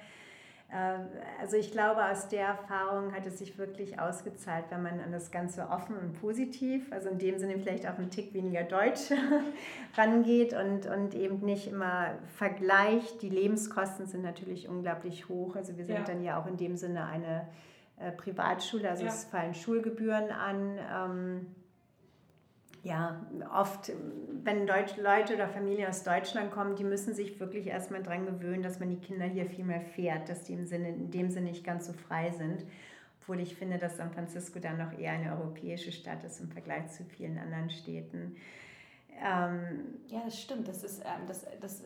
also 1.41 1.57
ich 1.57 1.71
glaube, 1.71 2.05
aus 2.05 2.27
der 2.27 2.45
Erfahrung 2.45 3.13
hat 3.15 3.25
es 3.25 3.39
sich 3.39 3.57
wirklich 3.57 3.99
ausgezahlt, 3.99 4.65
wenn 4.69 4.83
man 4.83 4.99
an 4.99 5.11
das 5.11 5.31
Ganze 5.31 5.67
offen 5.69 5.97
und 5.97 6.21
positiv, 6.21 6.91
also 6.91 7.09
in 7.09 7.17
dem 7.17 7.39
Sinne 7.39 7.57
vielleicht 7.57 7.87
auch 7.87 7.97
einen 7.97 8.11
Tick 8.11 8.35
weniger 8.35 8.63
deutsch 8.63 9.11
rangeht 9.97 10.53
und, 10.53 10.85
und 10.85 11.15
eben 11.15 11.39
nicht 11.39 11.67
immer 11.67 12.11
vergleicht. 12.35 13.23
Die 13.23 13.29
Lebenskosten 13.29 14.05
sind 14.05 14.21
natürlich 14.21 14.69
unglaublich 14.69 15.27
hoch. 15.27 15.55
Also 15.55 15.75
wir 15.75 15.85
sind 15.85 15.95
ja. 15.95 16.03
dann 16.03 16.23
ja 16.23 16.39
auch 16.39 16.45
in 16.45 16.57
dem 16.57 16.77
Sinne 16.77 17.05
eine 17.05 17.47
äh, 17.97 18.11
Privatschule, 18.11 18.89
also 18.91 19.05
ja. 19.05 19.09
es 19.09 19.25
fallen 19.25 19.55
Schulgebühren 19.55 20.29
an. 20.29 20.77
Ähm, 20.93 21.47
ja, 22.83 23.25
oft, 23.53 23.91
wenn 24.43 24.65
Deutsch, 24.65 24.95
Leute 24.97 25.35
oder 25.35 25.49
Familien 25.49 25.89
aus 25.89 26.03
Deutschland 26.03 26.51
kommen, 26.51 26.75
die 26.75 26.83
müssen 26.83 27.13
sich 27.13 27.39
wirklich 27.39 27.67
erstmal 27.67 28.03
daran 28.03 28.25
gewöhnen, 28.25 28.63
dass 28.63 28.79
man 28.79 28.89
die 28.89 28.99
Kinder 28.99 29.25
hier 29.25 29.45
viel 29.45 29.65
mehr 29.65 29.81
fährt, 29.81 30.29
dass 30.29 30.43
die 30.43 30.53
im 30.53 30.65
Sinne, 30.65 30.89
in 30.89 31.11
dem 31.11 31.29
Sinne 31.29 31.49
nicht 31.49 31.65
ganz 31.65 31.87
so 31.87 31.93
frei 31.93 32.31
sind. 32.31 32.65
Obwohl 33.21 33.41
ich 33.41 33.55
finde, 33.55 33.77
dass 33.77 33.97
San 33.97 34.11
Francisco 34.11 34.59
dann 34.59 34.77
noch 34.77 34.97
eher 34.97 35.11
eine 35.11 35.37
europäische 35.37 35.91
Stadt 35.91 36.23
ist 36.23 36.39
im 36.39 36.49
Vergleich 36.49 36.89
zu 36.89 37.03
vielen 37.03 37.37
anderen 37.37 37.69
Städten. 37.69 38.37
Ähm, 39.21 39.99
ja, 40.07 40.21
das 40.23 40.41
stimmt. 40.41 40.67
Das 40.67 40.83
ist, 40.83 41.01
ähm, 41.01 41.27
das, 41.27 41.45
das 41.59 41.83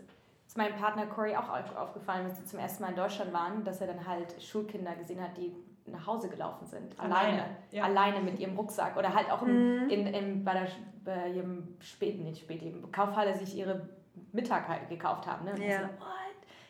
ist 0.48 0.58
meinem 0.58 0.76
Partner 0.76 1.08
Corey 1.08 1.36
auch 1.36 1.50
aufgefallen, 1.76 2.28
als 2.28 2.38
sie 2.38 2.46
zum 2.46 2.60
ersten 2.60 2.84
Mal 2.84 2.90
in 2.90 2.96
Deutschland 2.96 3.34
waren, 3.34 3.64
dass 3.64 3.82
er 3.82 3.88
dann 3.88 4.06
halt 4.08 4.42
Schulkinder 4.42 4.96
gesehen 4.96 5.22
hat, 5.22 5.36
die 5.38 5.52
nach 5.86 6.08
Hause 6.08 6.30
gelaufen 6.30 6.66
sind. 6.66 6.98
Alleine. 7.00 7.16
Alleine, 7.16 7.46
ja. 7.72 7.84
alleine 7.84 8.20
mit 8.22 8.40
ihrem 8.40 8.56
Rucksack. 8.56 8.98
Oder 8.98 9.14
halt 9.14 9.32
auch 9.32 9.42
in, 9.42 9.84
mhm. 9.84 9.90
in, 9.90 10.08
in, 10.08 10.44
bei, 10.44 10.54
der, 10.54 10.68
bei 11.04 11.30
ihrem 11.30 11.76
späten, 11.80 12.24
nicht 12.24 12.42
spät, 12.42 12.62
Kaufhalle 12.92 13.38
sich 13.38 13.58
ihre 13.58 13.90
Mittag 14.32 14.68
halt 14.68 14.90
gekauft 14.90 15.28
haben. 15.28 15.46
Ne? 15.46 15.54
ja. 15.68 15.82
So, 15.82 15.88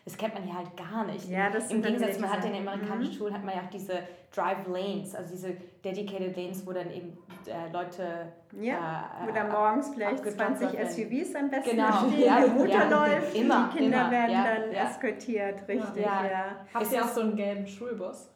das 0.06 0.18
kennt 0.18 0.34
man 0.34 0.44
hier 0.44 0.58
halt 0.58 0.76
gar 0.76 1.06
nicht. 1.06 1.30
Ja, 1.30 1.50
das 1.50 1.72
Im 1.72 1.82
Gegensatz, 1.82 2.20
man 2.20 2.30
hat 2.30 2.44
in 2.44 2.54
den 2.54 2.68
amerikanischen 2.68 3.14
mhm. 3.14 3.18
Schulen 3.18 3.34
hat 3.34 3.46
man 3.46 3.56
ja 3.56 3.62
auch 3.62 3.70
diese 3.70 4.04
Drive 4.36 4.68
Lanes, 4.68 5.16
also 5.16 5.32
diese 5.32 5.56
dedicated 5.84 6.36
Lanes, 6.36 6.68
wo 6.68 6.74
dann 6.74 6.92
eben 6.92 7.18
äh, 7.46 7.72
Leute 7.72 8.34
ja, 8.60 9.12
äh, 9.22 9.28
wo 9.28 9.32
dann 9.32 9.50
morgens 9.50 9.92
vielleicht 9.94 10.26
20 10.26 10.70
SUVs 10.70 11.36
am 11.36 11.50
besten 11.50 11.78
genau. 11.78 12.08
stehen, 12.08 12.26
ja, 12.26 12.46
die 12.46 12.52
Mutter 12.52 12.68
ja, 12.68 12.90
läuft, 12.90 13.36
immer, 13.36 13.70
die 13.72 13.78
Kinder 13.78 14.02
immer. 14.02 14.12
werden 14.12 14.32
ja, 14.32 14.44
dann 14.44 14.72
eskortiert, 14.72 15.68
richtig. 15.68 16.04
Ja. 16.04 16.26
Ja. 16.26 16.46
Habt 16.74 16.92
ihr 16.92 17.04
auch 17.04 17.10
so 17.10 17.22
einen 17.22 17.36
gelben 17.38 17.68
Schulbus? 17.68 18.30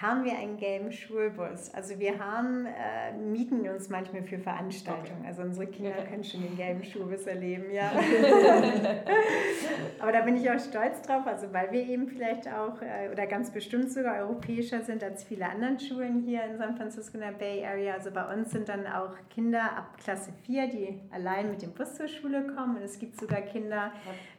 Haben 0.00 0.24
wir 0.24 0.36
einen 0.36 0.56
gelben 0.56 0.90
Schulbus. 0.90 1.72
Also 1.72 2.00
wir 2.00 2.18
haben, 2.18 2.66
äh, 2.66 3.12
mieten 3.16 3.68
uns 3.68 3.88
manchmal 3.88 4.24
für 4.24 4.38
Veranstaltungen. 4.38 5.20
Okay. 5.20 5.28
Also 5.28 5.42
unsere 5.42 5.68
Kinder 5.68 5.92
können 6.08 6.24
schon 6.24 6.42
den 6.42 6.56
gelben 6.56 6.82
Schulbus 6.82 7.26
erleben, 7.26 7.70
ja. 7.70 7.92
Aber 10.00 10.10
da 10.10 10.22
bin 10.22 10.36
ich 10.36 10.50
auch 10.50 10.58
stolz 10.58 11.00
drauf, 11.02 11.26
also 11.26 11.52
weil 11.52 11.70
wir 11.70 11.86
eben 11.86 12.08
vielleicht 12.08 12.48
auch 12.48 12.82
äh, 12.82 13.08
oder 13.12 13.26
ganz 13.26 13.52
bestimmt 13.52 13.92
sogar 13.92 14.18
europäischer 14.18 14.82
sind 14.82 15.04
als 15.04 15.22
viele 15.22 15.48
anderen 15.48 15.78
Schulen 15.78 16.24
hier 16.26 16.42
in 16.42 16.58
San 16.58 16.76
Francisco 16.76 17.16
in 17.16 17.20
der 17.20 17.32
Bay 17.32 17.64
Area. 17.64 17.94
Also 17.94 18.10
bei 18.10 18.34
uns 18.34 18.50
sind 18.50 18.68
dann 18.68 18.88
auch 18.88 19.14
Kinder 19.30 19.62
ab 19.62 19.96
Klasse 20.02 20.32
4, 20.44 20.66
die 20.68 21.00
allein 21.12 21.50
mit 21.50 21.62
dem 21.62 21.72
Bus 21.72 21.94
zur 21.94 22.08
Schule 22.08 22.48
kommen. 22.48 22.76
Und 22.78 22.82
es 22.82 22.98
gibt 22.98 23.18
sogar 23.18 23.42
Kinder, 23.42 23.92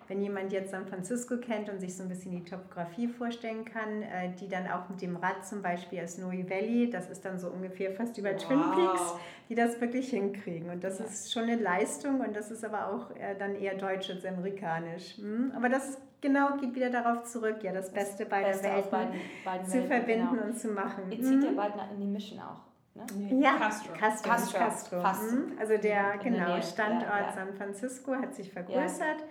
wenn 0.08 0.22
jemand 0.22 0.52
jetzt 0.52 0.72
San 0.72 0.86
Francisco 0.86 1.38
kennt 1.38 1.70
und 1.70 1.80
sich 1.80 1.96
so 1.96 2.04
ein 2.04 2.10
bisschen 2.10 2.32
die 2.32 2.44
Topografie 2.44 3.08
vorstellen 3.08 3.66
kann, 3.66 4.02
äh, 4.04 4.32
die 4.40 4.48
dann 4.48 4.68
auch 4.68 4.88
mit 4.90 5.02
dem 5.02 5.16
Rad 5.16 5.46
zum 5.46 5.62
Beispiel 5.62 6.00
als 6.00 6.16
Snowy 6.16 6.50
Valley, 6.50 6.90
das 6.90 7.10
ist 7.10 7.26
dann 7.26 7.40
so 7.40 7.50
ungefähr 7.50 7.92
fast 7.92 8.18
über 8.18 8.32
wow. 8.32 8.44
Twin 8.44 8.62
Peaks, 8.76 9.14
die 9.50 9.56
das 9.56 9.80
wirklich 9.82 10.10
hinkriegen. 10.10 10.70
Und 10.70 10.84
das 10.84 11.00
ja. 11.00 11.06
ist 11.06 11.34
schon 11.34 11.44
eine 11.44 11.56
Leistung 11.56 12.22
und 12.22 12.36
das 12.36 12.52
ist 12.52 12.64
aber 12.64 12.90
auch 12.90 13.12
äh, 13.16 13.36
dann 13.38 13.56
eher 13.56 13.76
deutsch 13.76 14.10
als 14.10 14.26
amerikanisch. 14.26 15.18
Hm? 15.18 15.54
Aber 15.56 15.70
das 15.70 15.98
genau 16.22 16.58
geht 16.58 16.76
wieder 16.76 16.90
darauf 16.90 17.24
zurück, 17.24 17.58
ja, 17.64 17.72
das 17.72 17.92
Beste 17.92 18.26
beider 18.26 18.50
Beste 18.50 18.64
Welten 18.66 18.92
beiden, 18.92 19.14
beiden 19.44 19.66
zu 19.66 19.74
Welten, 19.74 19.88
verbinden 19.90 20.30
genau. 20.32 20.44
und 20.46 20.60
zu 20.60 20.68
machen. 20.70 21.12
Ihr 21.12 21.22
zieht 21.22 21.44
ja 21.44 21.50
hm? 21.50 21.56
bald 21.56 21.74
in 21.94 22.00
die 22.00 22.08
Mission 22.08 22.40
auch. 22.40 22.62
Ne? 22.96 23.42
Ja, 23.42 23.58
Castro. 23.58 23.94
Castro. 23.94 24.30
Castro. 24.30 24.58
Castro. 24.58 25.02
Castro. 25.02 25.32
Hm? 25.32 25.58
Also 25.60 25.78
der 25.78 26.18
genau, 26.24 26.62
Standort 26.62 27.10
ja, 27.10 27.26
ja. 27.28 27.34
San 27.34 27.54
Francisco 27.54 28.16
hat 28.16 28.34
sich 28.34 28.52
vergrößert. 28.52 29.20
Ja. 29.20 29.26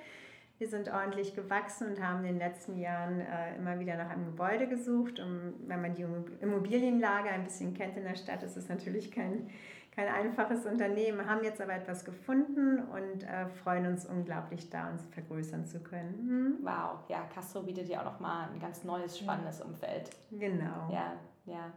Wir 0.58 0.68
sind 0.68 0.88
ordentlich 0.92 1.34
gewachsen 1.34 1.88
und 1.88 2.00
haben 2.00 2.20
in 2.20 2.34
den 2.34 2.38
letzten 2.38 2.78
Jahren 2.78 3.20
äh, 3.20 3.56
immer 3.56 3.80
wieder 3.80 3.96
nach 3.96 4.10
einem 4.10 4.26
Gebäude 4.26 4.68
gesucht. 4.68 5.18
Und 5.18 5.54
wenn 5.66 5.82
man 5.82 5.94
die 5.94 6.06
Immobilienlage 6.40 7.28
ein 7.28 7.42
bisschen 7.42 7.74
kennt 7.74 7.96
in 7.96 8.04
der 8.04 8.14
Stadt, 8.14 8.42
ist 8.44 8.56
es 8.56 8.68
natürlich 8.68 9.10
kein, 9.10 9.50
kein 9.90 10.06
einfaches 10.06 10.64
Unternehmen. 10.64 11.18
Wir 11.18 11.26
haben 11.26 11.42
jetzt 11.42 11.60
aber 11.60 11.74
etwas 11.74 12.04
gefunden 12.04 12.78
und 12.78 13.24
äh, 13.24 13.48
freuen 13.48 13.86
uns 13.86 14.06
unglaublich, 14.06 14.70
da 14.70 14.90
uns 14.90 15.04
vergrößern 15.06 15.66
zu 15.66 15.80
können. 15.80 16.14
Hm? 16.28 16.58
Wow, 16.62 17.00
ja, 17.08 17.26
Castro 17.34 17.62
bietet 17.62 17.88
ja 17.88 18.00
auch 18.00 18.12
nochmal 18.12 18.48
ein 18.52 18.60
ganz 18.60 18.84
neues, 18.84 19.18
spannendes 19.18 19.60
Umfeld. 19.60 20.10
Genau. 20.30 20.88
Ja, 20.92 21.14
ja. 21.46 21.72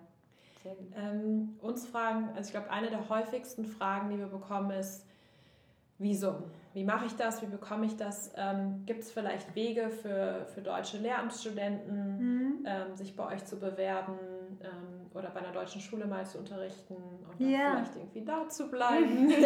Ähm, 0.96 1.58
uns 1.62 1.88
fragen, 1.88 2.30
also 2.36 2.48
ich 2.48 2.52
glaube, 2.52 2.70
eine 2.70 2.90
der 2.90 3.10
häufigsten 3.10 3.66
Fragen, 3.66 4.10
die 4.10 4.20
wir 4.20 4.28
bekommen, 4.28 4.72
ist, 4.72 5.06
Visum. 6.00 6.44
Wie 6.74 6.84
mache 6.84 7.08
ich 7.08 7.16
das? 7.16 7.42
Wie 7.42 7.48
bekomme 7.48 7.88
ich 7.88 7.98
das? 7.98 8.32
Ähm, 8.36 8.84
Gibt 8.86 9.02
es 9.02 9.12
vielleicht 9.12 9.56
Wege 9.56 9.90
für, 9.90 10.46
für 10.54 10.62
deutsche 10.62 10.98
Lehramtsstudenten, 10.98 12.18
mhm. 12.18 12.66
ähm, 12.66 12.96
sich 12.96 13.16
bei 13.16 13.34
euch 13.34 13.44
zu 13.46 13.60
bewerben 13.60 14.20
ähm, 14.62 15.10
oder 15.16 15.30
bei 15.32 15.40
einer 15.40 15.52
deutschen 15.52 15.82
Schule 15.82 16.06
mal 16.06 16.26
zu 16.26 16.38
unterrichten 16.38 16.96
und 16.96 17.40
ja. 17.40 17.72
vielleicht 17.72 17.96
irgendwie 17.96 18.24
da 18.24 18.48
zu 18.48 18.70
bleiben? 18.70 19.28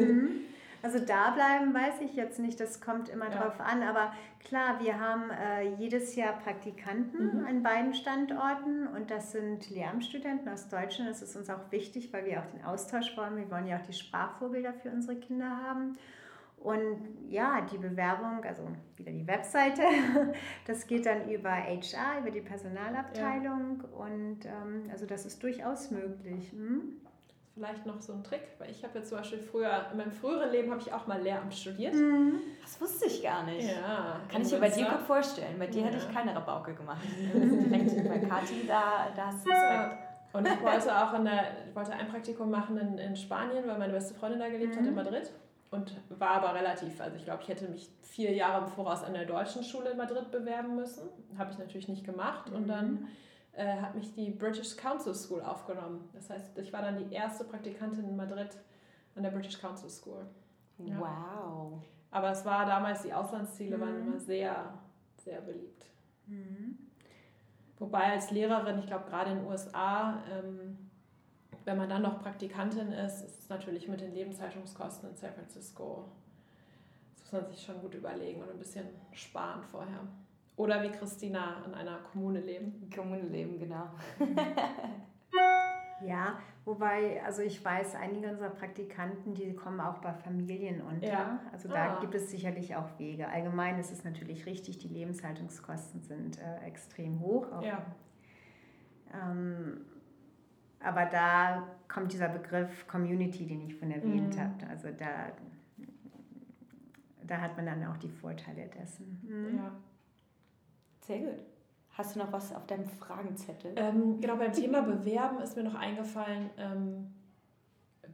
Mhm. 0.00 0.40
Also 0.82 0.98
da 0.98 1.30
bleiben 1.30 1.74
weiß 1.74 2.00
ich 2.00 2.14
jetzt 2.14 2.38
nicht, 2.38 2.58
das 2.58 2.80
kommt 2.80 3.08
immer 3.08 3.30
ja. 3.30 3.38
drauf 3.38 3.60
an. 3.60 3.82
Aber 3.82 4.12
klar, 4.40 4.80
wir 4.80 4.98
haben 4.98 5.30
äh, 5.30 5.74
jedes 5.74 6.16
Jahr 6.16 6.32
Praktikanten 6.38 7.40
mhm. 7.40 7.46
an 7.46 7.62
beiden 7.62 7.94
Standorten 7.94 8.86
und 8.88 9.10
das 9.10 9.32
sind 9.32 9.68
Lehramtsstudenten 9.70 10.48
aus 10.48 10.68
Deutschland. 10.68 11.10
Das 11.10 11.22
ist 11.22 11.36
uns 11.36 11.50
auch 11.50 11.70
wichtig, 11.70 12.12
weil 12.12 12.24
wir 12.24 12.40
auch 12.40 12.46
den 12.46 12.64
Austausch 12.64 13.16
wollen. 13.16 13.36
Wir 13.36 13.50
wollen 13.50 13.66
ja 13.66 13.78
auch 13.78 13.86
die 13.86 13.92
Sprachvorbilder 13.92 14.72
für 14.72 14.90
unsere 14.90 15.16
Kinder 15.16 15.50
haben. 15.50 15.96
Und 16.60 16.98
ja, 17.30 17.62
die 17.62 17.78
Bewerbung, 17.78 18.44
also 18.44 18.62
wieder 18.96 19.12
die 19.12 19.26
Webseite, 19.26 19.82
das 20.66 20.86
geht 20.86 21.06
dann 21.06 21.30
über 21.30 21.50
HR, 21.50 22.20
über 22.20 22.30
die 22.30 22.42
Personalabteilung. 22.42 23.82
Ja. 23.82 23.98
Und 23.98 24.44
ähm, 24.44 24.90
also 24.90 25.06
das 25.06 25.24
ist 25.24 25.42
durchaus 25.42 25.90
möglich. 25.90 26.52
Hm? 26.52 27.00
Vielleicht 27.54 27.86
noch 27.86 28.00
so 28.00 28.12
ein 28.12 28.22
Trick, 28.22 28.42
weil 28.58 28.70
ich 28.70 28.82
habe 28.84 28.98
jetzt 28.98 29.08
zum 29.08 29.18
Beispiel 29.18 29.38
früher, 29.38 29.86
in 29.90 29.98
meinem 29.98 30.12
früheren 30.12 30.50
Leben 30.50 30.70
habe 30.70 30.80
ich 30.80 30.92
auch 30.92 31.06
mal 31.06 31.20
Lehramt 31.20 31.54
studiert. 31.54 31.94
Mhm. 31.94 32.40
Das 32.62 32.80
wusste 32.80 33.06
ich 33.06 33.22
gar 33.22 33.44
nicht. 33.44 33.68
Ja, 33.68 34.20
Kann 34.30 34.42
ich 34.42 34.52
mir 34.52 34.60
bei 34.60 34.70
dir 34.70 34.86
gut 34.86 35.00
vorstellen. 35.00 35.58
Bei 35.58 35.66
dir 35.66 35.82
ja. 35.82 35.88
hätte 35.88 35.98
ich 35.98 36.14
keine 36.14 36.34
Rabauke 36.34 36.74
gemacht. 36.74 37.02
Direkt 37.34 38.08
bei 38.08 38.18
Kathi, 38.18 38.66
da, 38.66 39.08
da 39.14 39.26
hast 39.26 39.46
du 39.46 39.50
Respekt. 39.50 39.98
Und 40.32 40.46
ich 40.46 40.62
wollte 40.62 40.96
auch 40.96 41.12
in 41.14 41.24
der, 41.24 41.44
wollte 41.74 41.92
ein 41.92 42.08
Praktikum 42.08 42.50
machen 42.50 42.78
in, 42.78 42.98
in 42.98 43.16
Spanien, 43.16 43.66
weil 43.66 43.78
meine 43.78 43.92
beste 43.92 44.14
Freundin 44.14 44.38
da 44.38 44.48
gelebt 44.48 44.74
mhm. 44.74 44.78
hat, 44.78 44.84
in 44.84 44.90
mhm. 44.90 44.96
Madrid. 44.96 45.30
Und 45.72 45.96
war 46.18 46.30
aber 46.30 46.54
relativ, 46.54 47.00
also 47.00 47.16
ich 47.16 47.24
glaube, 47.24 47.42
ich 47.42 47.48
hätte 47.48 47.68
mich 47.68 47.88
vier 48.02 48.32
Jahre 48.32 48.64
im 48.64 48.68
Voraus 48.68 49.04
an 49.04 49.14
der 49.14 49.24
deutschen 49.24 49.62
Schule 49.62 49.90
in 49.90 49.96
Madrid 49.96 50.30
bewerben 50.30 50.74
müssen. 50.74 51.08
Habe 51.38 51.52
ich 51.52 51.58
natürlich 51.58 51.88
nicht 51.88 52.04
gemacht. 52.04 52.50
Und 52.50 52.68
dann 52.68 52.92
mhm 52.92 53.08
äh, 53.52 53.76
hat 53.76 53.94
mich 53.94 54.12
die 54.14 54.30
British 54.30 54.76
Council 54.76 55.14
School 55.14 55.42
aufgenommen. 55.42 56.08
Das 56.12 56.30
heißt, 56.30 56.58
ich 56.58 56.72
war 56.72 56.82
dann 56.82 56.96
die 56.96 57.14
erste 57.14 57.44
Praktikantin 57.44 58.08
in 58.08 58.16
Madrid 58.16 58.56
an 59.14 59.22
der 59.22 59.30
British 59.30 59.58
Council 59.58 59.88
School. 59.88 60.26
Ja. 60.78 60.98
Wow. 60.98 61.82
Aber 62.10 62.30
es 62.30 62.44
war 62.44 62.66
damals, 62.66 63.02
die 63.02 63.12
Auslandsziele 63.12 63.76
mhm. 63.76 63.80
waren 63.80 64.00
immer 64.00 64.18
sehr, 64.18 64.74
sehr 65.16 65.40
beliebt. 65.40 65.86
Mhm. 66.26 66.78
Wobei 67.78 68.12
als 68.12 68.30
Lehrerin, 68.30 68.78
ich 68.78 68.86
glaube 68.86 69.08
gerade 69.08 69.30
in 69.30 69.38
den 69.38 69.46
USA, 69.46 70.22
ähm, 70.30 70.90
wenn 71.64 71.76
man 71.76 71.88
dann 71.88 72.02
noch 72.02 72.22
Praktikantin 72.22 72.92
ist, 72.92 73.22
ist 73.22 73.40
es 73.40 73.48
natürlich 73.48 73.88
mit 73.88 74.00
den 74.00 74.12
Lebenshaltungskosten 74.12 75.10
in 75.10 75.16
San 75.16 75.32
Francisco, 75.32 76.06
das 77.12 77.32
muss 77.32 77.42
man 77.42 77.50
sich 77.50 77.62
schon 77.62 77.80
gut 77.80 77.94
überlegen 77.94 78.42
und 78.42 78.50
ein 78.50 78.58
bisschen 78.58 78.86
sparen 79.12 79.62
vorher. 79.62 80.00
Oder 80.60 80.82
wie 80.82 80.90
Christina 80.90 81.62
in 81.66 81.74
einer 81.74 81.98
Kommune 82.12 82.40
leben. 82.40 82.90
Kommune 82.94 83.22
leben, 83.22 83.58
genau. 83.58 83.88
Ja, 85.32 85.80
Ja, 86.02 86.38
wobei, 86.64 87.22
also 87.24 87.42
ich 87.42 87.62
weiß, 87.64 87.94
einige 87.94 88.30
unserer 88.30 88.50
Praktikanten, 88.50 89.34
die 89.34 89.54
kommen 89.54 89.80
auch 89.80 89.98
bei 89.98 90.12
Familien 90.12 90.80
unter. 90.80 91.06
Ja. 91.06 91.40
Also 91.52 91.68
da 91.68 91.96
ah. 91.96 92.00
gibt 92.00 92.14
es 92.14 92.30
sicherlich 92.30 92.74
auch 92.74 92.98
Wege. 92.98 93.28
Allgemein 93.28 93.78
ist 93.78 93.92
es 93.92 94.04
natürlich 94.04 94.46
richtig, 94.46 94.78
die 94.78 94.88
Lebenshaltungskosten 94.88 96.00
sind 96.00 96.38
äh, 96.38 96.66
extrem 96.66 97.20
hoch. 97.20 97.46
ja. 97.62 97.82
Ähm, 99.12 99.80
aber 100.82 101.04
da 101.04 101.66
kommt 101.88 102.12
dieser 102.12 102.28
Begriff 102.28 102.86
Community, 102.86 103.46
den 103.46 103.60
ich 103.60 103.76
von 103.76 103.90
erwähnt 103.90 104.34
mhm. 104.34 104.40
habe. 104.40 104.66
Also 104.70 104.88
da, 104.90 105.32
da 107.26 107.40
hat 107.40 107.56
man 107.56 107.66
dann 107.66 107.84
auch 107.84 107.98
die 107.98 108.08
Vorteile 108.08 108.66
dessen. 108.68 109.20
Mhm. 109.22 109.58
Ja. 109.58 109.72
Sehr 111.10 111.18
gut. 111.18 111.42
Hast 111.98 112.14
du 112.14 112.20
noch 112.20 112.30
was 112.30 112.54
auf 112.54 112.66
deinem 112.66 112.86
Fragenzettel? 112.86 113.72
Ähm, 113.74 114.20
genau, 114.20 114.36
beim 114.36 114.52
Thema 114.52 114.82
Bewerben 114.82 115.40
ist 115.40 115.56
mir 115.56 115.64
noch 115.64 115.74
eingefallen, 115.74 116.50
ähm, 116.56 117.12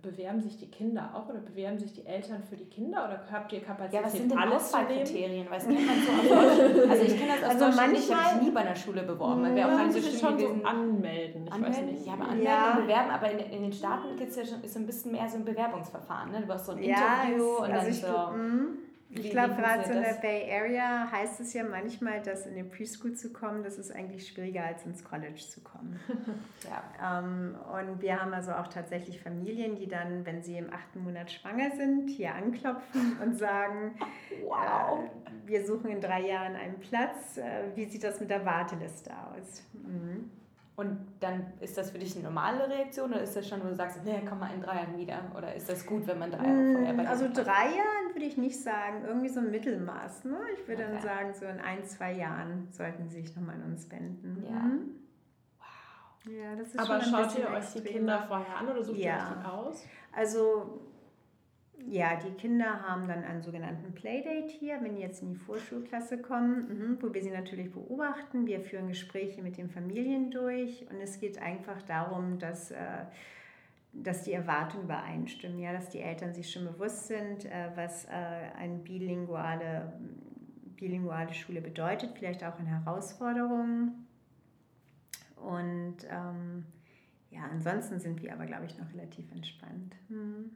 bewerben 0.01 0.41
sich 0.41 0.57
die 0.57 0.71
Kinder 0.71 1.11
auch 1.13 1.29
oder 1.29 1.41
bewerben 1.41 1.79
sich 1.79 1.93
die 1.93 2.07
Eltern 2.07 2.43
für 2.43 2.57
die 2.57 2.65
Kinder 2.65 3.05
oder 3.05 3.21
habt 3.31 3.53
ihr 3.53 3.61
Kapazität, 3.61 4.01
ja, 4.01 4.07
was 4.07 4.13
sind 4.13 4.31
denn 4.31 4.39
alles 4.39 4.55
Auswahlkriterien? 4.55 5.47
Weil 5.51 5.61
kennt 5.61 5.87
man 5.87 5.97
so 6.01 6.33
aus 6.33 6.91
Also 6.91 7.03
ich 7.03 7.19
kenne 7.19 7.33
das 7.35 7.43
aus 7.43 7.51
also 7.51 7.67
Deutschland 7.67 7.93
nicht, 7.93 8.09
ich 8.09 8.15
habe 8.15 8.37
mich 8.37 8.45
nie 8.47 8.51
bei 8.53 8.61
einer 8.61 8.77
Schule 8.77 9.03
beworben. 9.03 9.43
Man 9.43 9.55
wäre 9.55 9.75
auch 9.75 9.87
nicht 9.87 10.03
so 10.03 10.27
schon 10.27 10.39
so 10.39 10.47
anmelden. 10.65 11.47
Ich 11.47 11.53
anmelden? 11.53 11.63
weiß 11.63 11.93
nicht. 11.93 12.07
Ja, 12.07 12.13
aber 12.15 12.25
anmelden 12.25 12.47
ja. 12.47 12.71
und 12.71 12.83
bewerben, 12.83 13.11
aber 13.11 13.31
in, 13.31 13.39
in 13.41 13.63
den 13.63 13.73
Staaten 13.75 14.17
gibt 14.17 14.31
es 14.31 14.37
ja 14.37 14.47
schon 14.47 14.65
ist 14.65 14.73
so 14.73 14.81
ein 14.81 14.87
bisschen 14.87 15.13
mehr 15.13 15.29
so 15.29 15.37
ein 15.37 15.45
Bewerbungsverfahren. 15.45 16.33
Ne? 16.33 16.41
Du 16.41 16.47
brauchst 16.47 16.65
so 16.65 16.73
ein 16.73 16.83
ja, 16.83 17.25
Interview 17.25 17.57
und 17.59 17.73
also 17.73 18.07
dann 18.07 18.33
so... 18.33 18.37
Mhm. 18.39 18.86
Ich 19.09 19.31
glaube, 19.31 19.55
gerade 19.55 19.85
so 19.85 19.93
in 19.93 20.03
der 20.03 20.19
Bay 20.21 20.51
Area 20.51 21.11
heißt 21.11 21.41
es 21.41 21.53
ja 21.53 21.63
manchmal, 21.65 22.21
dass 22.23 22.45
in 22.45 22.55
den 22.55 22.69
Preschool 22.69 23.15
zu 23.15 23.33
kommen, 23.33 23.63
das 23.63 23.79
ist 23.79 23.93
eigentlich 23.93 24.27
schwieriger 24.27 24.65
als 24.65 24.85
ins 24.85 25.05
College 25.05 25.41
zu 25.41 25.61
kommen. 25.61 26.01
ja. 26.65 27.21
Ähm, 27.21 27.55
und 27.73 28.03
wir 28.03 28.21
haben 28.21 28.35
also 28.35 28.53
auch 28.53 28.67
tatsächlich 28.67 29.21
Familien, 29.21 29.77
die 29.77 29.87
dann, 29.87 30.27
wenn 30.27 30.43
sie 30.43 30.59
im 30.59 30.73
achten 30.73 31.05
Monat 31.05 31.31
schwanger 31.31 31.71
sind, 31.77 32.09
hier 32.09 32.35
anklopfen 32.35 33.17
und 33.23 33.39
sagen, 33.39 33.95
wow. 34.45 35.05
Äh, 35.05 35.31
wir 35.47 35.65
suchen 35.65 35.91
in 35.91 36.01
drei 36.01 36.27
Jahren 36.27 36.57
einen 36.57 36.81
Platz. 36.81 37.39
Äh, 37.39 37.77
wie 37.77 37.85
sieht 37.85 38.03
das 38.03 38.19
mit 38.19 38.31
der 38.31 38.45
Warteliste 38.45 39.13
aus? 39.13 39.63
Mhm. 39.73 40.31
Und 40.77 40.99
dann 41.21 41.55
ist 41.61 41.79
das 41.79 41.91
für 41.91 41.99
dich 41.99 42.15
eine 42.15 42.25
normale 42.25 42.69
Reaktion 42.69 43.11
oder 43.11 43.23
ist 43.23 43.35
das 43.35 43.49
schon, 43.49 43.65
wo 43.65 43.69
du 43.69 43.75
sagst, 43.75 44.05
nee, 44.05 44.23
komm 44.29 44.41
mal 44.41 44.53
in 44.53 44.61
drei 44.61 44.77
Jahren 44.77 44.99
wieder? 44.99 45.33
Oder 45.35 45.55
ist 45.55 45.71
das 45.71 45.87
gut, 45.87 46.07
wenn 46.07 46.19
man 46.19 46.31
drei 46.31 46.45
Jahre 46.45 46.73
vorher 46.75 46.93
bei 46.93 47.09
Also 47.09 47.29
drei 47.33 47.65
Jahren 47.65 48.13
würde 48.13 48.27
ich 48.27 48.37
nicht 48.37 48.61
sagen, 48.63 49.05
irgendwie 49.07 49.31
so 49.31 49.41
ein 49.41 49.51
Mittelmaß. 49.51 50.27
Ne? 50.27 50.39
Ich 50.55 50.69
würde 50.69 50.83
okay. 50.83 50.93
dann 50.93 51.03
sagen, 51.03 51.33
so 51.33 51.47
in 51.47 51.61
ein, 51.61 51.83
zwei 51.85 52.13
Jahren 52.13 52.69
sollten 52.73 53.09
sie 53.09 53.23
sich 53.23 53.35
nochmal 53.35 53.55
an 53.55 53.73
uns 53.73 53.91
wenden. 53.91 54.45
Ja. 54.45 54.51
Mhm. 54.51 54.97
Wow. 55.59 56.35
Ja, 56.35 56.57
das 56.57 56.69
ist 56.69 56.79
Aber 56.79 57.01
schaut 57.01 57.39
ihr 57.39 57.49
euch 57.49 57.73
die 57.73 57.81
Kinder 57.81 58.25
vorher 58.29 58.59
an 58.59 58.69
oder 58.69 58.83
sucht 58.83 58.99
ja. 58.99 59.17
ihr 59.17 59.23
euch 59.23 59.39
die 59.39 59.49
aus? 59.49 59.85
Also 60.13 60.81
ja, 61.85 62.17
die 62.17 62.33
Kinder 62.33 62.83
haben 62.83 63.07
dann 63.07 63.23
einen 63.23 63.43
sogenannten 63.43 63.93
Playdate 63.95 64.49
hier, 64.49 64.79
wenn 64.83 64.97
die 64.97 65.03
jetzt 65.03 65.23
in 65.23 65.29
die 65.29 65.37
Vorschulklasse 65.37 66.19
kommen, 66.19 66.69
mhm, 66.69 66.99
wo 67.01 67.13
wir 67.13 67.23
sie 67.23 67.31
natürlich 67.31 67.71
beobachten. 67.71 68.47
Wir 68.47 68.61
führen 68.61 68.89
Gespräche 68.89 69.43
mit 69.43 69.57
den 69.57 69.69
Familien 69.69 70.31
durch 70.31 70.87
und 70.91 71.01
es 71.01 71.21
geht 71.21 71.39
einfach 71.39 71.83
darum, 71.83 72.39
dass, 72.39 72.71
äh, 72.71 73.05
dass 73.93 74.23
die 74.23 74.33
Erwartungen 74.33 74.85
übereinstimmen, 74.85 75.59
ja, 75.59 75.73
dass 75.73 75.91
die 75.91 76.01
Eltern 76.01 76.35
sich 76.35 76.51
schon 76.51 76.65
bewusst 76.65 77.07
sind, 77.09 77.45
äh, 77.45 77.71
was 77.75 78.07
äh, 78.07 78.09
eine 78.59 78.79
bilinguale, 78.79 79.93
bilinguale 80.77 81.35
Schule 81.35 81.61
bedeutet, 81.61 82.13
vielleicht 82.19 82.43
auch 82.43 82.59
in 82.59 82.67
Herausforderungen. 82.67 84.07
Und 85.37 85.99
ähm, 86.11 86.65
ja, 87.31 87.43
ansonsten 87.53 88.01
sind 88.01 88.23
wir 88.23 88.33
aber, 88.33 88.47
glaube 88.47 88.65
ich, 88.65 88.77
noch 88.79 88.91
relativ 88.93 89.31
entspannt. 89.31 89.95
Mhm. 90.09 90.51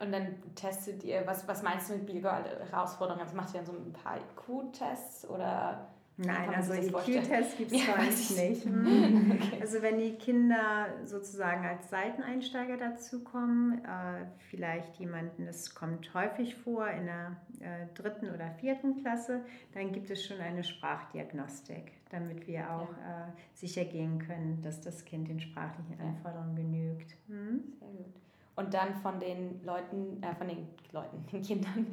Und 0.00 0.12
dann 0.12 0.28
testet 0.54 1.04
ihr, 1.04 1.22
was, 1.26 1.46
was 1.46 1.62
meinst 1.62 1.90
du 1.90 1.94
mit 1.94 2.06
Bigo-Herausforderungen? 2.06 3.22
Also 3.22 3.36
macht 3.36 3.54
ihr 3.54 3.60
dann 3.60 3.66
so 3.66 3.72
ein 3.72 3.92
paar 3.92 4.16
IQ-Tests 4.16 5.28
oder? 5.28 5.88
Nein, 6.16 6.54
also 6.54 6.74
IQ-Tests 6.74 7.56
gibt 7.56 7.72
es 7.72 7.86
ja, 7.86 7.94
sonst 7.96 8.36
nicht. 8.36 8.66
Mhm. 8.66 9.32
okay. 9.42 9.58
Also 9.60 9.80
wenn 9.82 9.98
die 9.98 10.14
Kinder 10.14 10.86
sozusagen 11.04 11.64
als 11.66 11.88
Seiteneinsteiger 11.90 12.76
dazukommen, 12.76 13.84
äh, 13.84 14.26
vielleicht 14.50 14.96
jemanden, 14.96 15.46
das 15.46 15.74
kommt 15.74 16.12
häufig 16.14 16.56
vor 16.56 16.88
in 16.88 17.06
der 17.06 17.36
äh, 17.60 17.86
dritten 17.94 18.30
oder 18.30 18.50
vierten 18.52 19.02
Klasse, 19.02 19.42
dann 19.72 19.92
gibt 19.92 20.10
es 20.10 20.24
schon 20.24 20.40
eine 20.40 20.64
Sprachdiagnostik, 20.64 21.92
damit 22.10 22.46
wir 22.46 22.70
auch 22.70 22.92
ja. 23.02 23.28
äh, 23.28 23.32
sicher 23.54 23.84
gehen 23.84 24.18
können, 24.18 24.60
dass 24.62 24.80
das 24.80 25.04
Kind 25.04 25.28
den 25.28 25.40
sprachlichen 25.40 25.98
Anforderungen 26.00 26.56
genügt. 26.56 27.16
Mhm. 27.28 27.64
Sehr 27.78 27.88
gut 27.88 28.29
und 28.60 28.74
dann 28.74 28.94
von 28.94 29.18
den 29.18 29.60
Leuten, 29.64 30.22
äh, 30.22 30.34
von 30.34 30.46
den 30.46 30.68
Leuten, 30.92 31.24
den 31.32 31.42
Kindern, 31.42 31.86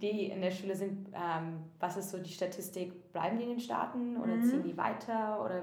die 0.00 0.26
in 0.30 0.40
der 0.40 0.50
Schule 0.50 0.74
sind, 0.74 1.08
ähm, 1.14 1.64
was 1.78 1.96
ist 1.96 2.10
so 2.10 2.18
die 2.18 2.32
Statistik? 2.32 3.12
Bleiben 3.12 3.38
die 3.38 3.44
in 3.44 3.50
den 3.50 3.60
Staaten 3.60 4.16
oder 4.16 4.34
mhm. 4.34 4.44
ziehen 4.44 4.62
die 4.62 4.76
weiter 4.76 5.44
oder 5.44 5.62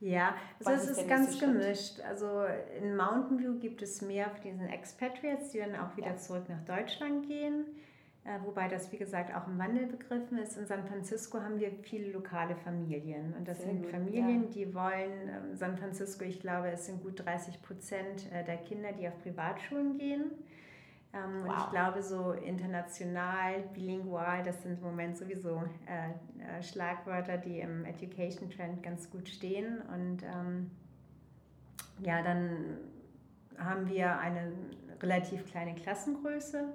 ja, 0.00 0.34
also 0.64 0.70
es 0.70 0.90
ist, 0.90 0.98
ist 0.98 1.08
ganz 1.08 1.40
gemischt. 1.40 2.00
Also 2.08 2.44
in 2.80 2.96
Mountain 2.96 3.38
View 3.40 3.58
gibt 3.58 3.82
es 3.82 4.00
mehr 4.00 4.30
von 4.30 4.40
diesen 4.42 4.68
Expatriates, 4.68 5.50
die 5.50 5.58
dann 5.58 5.74
auch 5.74 5.96
wieder 5.96 6.10
ja. 6.10 6.16
zurück 6.16 6.44
nach 6.48 6.62
Deutschland 6.64 7.26
gehen. 7.26 7.64
Äh, 8.28 8.44
wobei 8.44 8.68
das, 8.68 8.92
wie 8.92 8.98
gesagt, 8.98 9.34
auch 9.34 9.46
im 9.46 9.58
Wandel 9.58 9.86
begriffen 9.86 10.36
ist. 10.36 10.58
In 10.58 10.66
San 10.66 10.86
Francisco 10.86 11.40
haben 11.40 11.58
wir 11.58 11.70
viele 11.82 12.12
lokale 12.12 12.54
Familien. 12.56 13.32
Und 13.32 13.48
das 13.48 13.56
Sehr 13.56 13.68
sind 13.68 13.82
gut, 13.82 13.90
Familien, 13.90 14.44
ja. 14.44 14.48
die 14.50 14.74
wollen, 14.74 15.28
ähm, 15.28 15.56
San 15.56 15.78
Francisco, 15.78 16.24
ich 16.24 16.38
glaube, 16.38 16.68
es 16.68 16.84
sind 16.84 17.02
gut 17.02 17.24
30 17.24 17.62
Prozent 17.62 18.30
äh, 18.30 18.44
der 18.44 18.58
Kinder, 18.58 18.92
die 18.92 19.08
auf 19.08 19.18
Privatschulen 19.22 19.96
gehen. 19.96 20.24
Ähm, 21.14 21.42
wow. 21.42 21.48
Und 21.48 21.58
ich 21.58 21.70
glaube, 21.70 22.02
so 22.02 22.32
international, 22.32 23.62
bilingual, 23.72 24.42
das 24.42 24.62
sind 24.62 24.72
im 24.74 24.82
Moment 24.82 25.16
sowieso 25.16 25.62
äh, 25.86 26.62
Schlagwörter, 26.62 27.38
die 27.38 27.60
im 27.60 27.86
Education 27.86 28.50
Trend 28.50 28.82
ganz 28.82 29.08
gut 29.10 29.26
stehen. 29.30 29.80
Und 29.94 30.22
ähm, 30.22 30.70
ja, 32.00 32.20
dann 32.20 32.76
haben 33.56 33.88
wir 33.88 34.18
eine 34.18 34.52
relativ 35.00 35.46
kleine 35.46 35.74
Klassengröße. 35.74 36.74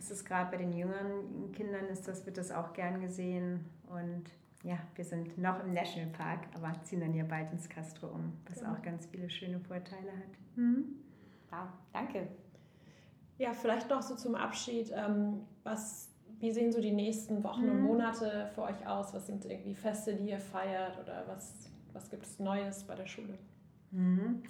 Das 0.00 0.10
ist 0.10 0.24
gerade 0.24 0.50
bei 0.50 0.56
den 0.56 0.72
jüngeren 0.72 1.52
Kindern 1.52 1.84
ist 1.88 2.08
das, 2.08 2.24
wird 2.24 2.38
das 2.38 2.50
auch 2.50 2.72
gern 2.72 3.02
gesehen. 3.02 3.66
Und 3.86 4.24
ja, 4.62 4.78
wir 4.94 5.04
sind 5.04 5.36
noch 5.36 5.62
im 5.62 5.74
Nationalpark, 5.74 6.46
aber 6.54 6.72
ziehen 6.84 7.00
dann 7.00 7.12
ja 7.12 7.22
bald 7.22 7.52
ins 7.52 7.68
Castro 7.68 8.06
um, 8.06 8.32
was 8.48 8.60
genau. 8.60 8.72
auch 8.72 8.80
ganz 8.80 9.04
viele 9.04 9.28
schöne 9.28 9.60
Vorteile 9.60 10.10
hat. 10.10 10.56
Mhm. 10.56 10.86
Wow, 11.50 11.68
danke. 11.92 12.28
Ja, 13.36 13.52
vielleicht 13.52 13.90
noch 13.90 14.00
so 14.00 14.16
zum 14.16 14.36
Abschied. 14.36 14.90
Ähm, 14.94 15.42
was, 15.64 16.08
wie 16.38 16.50
sehen 16.50 16.72
so 16.72 16.80
die 16.80 16.92
nächsten 16.92 17.44
Wochen 17.44 17.66
mhm. 17.66 17.70
und 17.72 17.82
Monate 17.82 18.50
für 18.54 18.62
euch 18.62 18.86
aus? 18.86 19.12
Was 19.12 19.26
sind 19.26 19.44
irgendwie 19.44 19.74
Feste, 19.74 20.14
die 20.14 20.30
ihr 20.30 20.40
feiert 20.40 20.98
oder 20.98 21.24
was, 21.26 21.70
was 21.92 22.08
gibt 22.08 22.24
es 22.24 22.38
Neues 22.38 22.84
bei 22.84 22.94
der 22.94 23.06
Schule? 23.06 23.36
Mhm. 23.90 24.44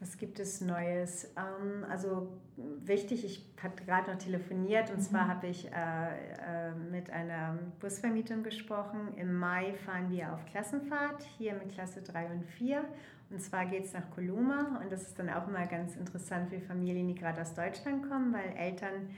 Was 0.00 0.18
gibt 0.18 0.38
es 0.38 0.60
Neues? 0.60 1.32
Ähm, 1.36 1.84
also 1.88 2.28
wichtig, 2.56 3.24
ich 3.24 3.44
habe 3.62 3.74
gerade 3.84 4.10
noch 4.10 4.18
telefoniert 4.18 4.90
und 4.90 4.98
mhm. 4.98 5.02
zwar 5.02 5.28
habe 5.28 5.46
ich 5.46 5.66
äh, 5.66 5.70
äh, 5.70 6.74
mit 6.90 7.10
einer 7.10 7.58
Busvermietung 7.80 8.42
gesprochen. 8.42 9.14
Im 9.16 9.34
Mai 9.38 9.74
fahren 9.84 10.10
wir 10.10 10.32
auf 10.32 10.44
Klassenfahrt, 10.46 11.22
hier 11.38 11.54
mit 11.54 11.72
Klasse 11.72 12.02
3 12.02 12.26
und 12.26 12.44
4. 12.44 12.84
Und 13.30 13.40
zwar 13.40 13.66
geht 13.66 13.84
es 13.84 13.92
nach 13.92 14.10
Coloma 14.10 14.80
und 14.82 14.92
das 14.92 15.02
ist 15.02 15.18
dann 15.18 15.30
auch 15.30 15.48
immer 15.48 15.66
ganz 15.66 15.96
interessant 15.96 16.50
für 16.50 16.60
Familien, 16.60 17.08
die 17.08 17.14
gerade 17.14 17.40
aus 17.40 17.54
Deutschland 17.54 18.08
kommen, 18.08 18.32
weil 18.32 18.54
Eltern 18.56 19.10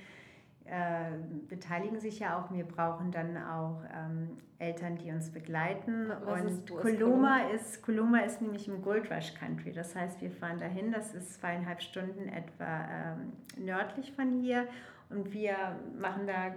äh, 0.68 1.10
beteiligen 1.48 2.00
sich 2.00 2.18
ja 2.18 2.38
auch. 2.38 2.52
Wir 2.52 2.64
brauchen 2.64 3.10
dann 3.10 3.36
auch 3.36 3.82
ähm, 3.94 4.36
Eltern, 4.58 4.96
die 4.96 5.10
uns 5.10 5.30
begleiten. 5.30 6.10
Was 6.24 6.40
und 6.40 6.48
ist, 6.48 6.68
Coloma 6.68 7.38
ist, 7.54 7.82
Coloma 7.82 8.20
ist 8.20 8.42
nämlich 8.42 8.68
im 8.68 8.82
Gold 8.82 9.10
Rush 9.10 9.34
Country. 9.34 9.72
Das 9.72 9.94
heißt, 9.94 10.20
wir 10.20 10.30
fahren 10.30 10.58
dahin. 10.58 10.92
Das 10.92 11.14
ist 11.14 11.34
zweieinhalb 11.40 11.82
Stunden 11.82 12.28
etwa 12.28 12.88
ähm, 12.90 13.32
nördlich 13.64 14.12
von 14.12 14.40
hier. 14.40 14.66
Und 15.08 15.32
wir 15.32 15.54
machen 15.98 16.26
da, 16.26 16.48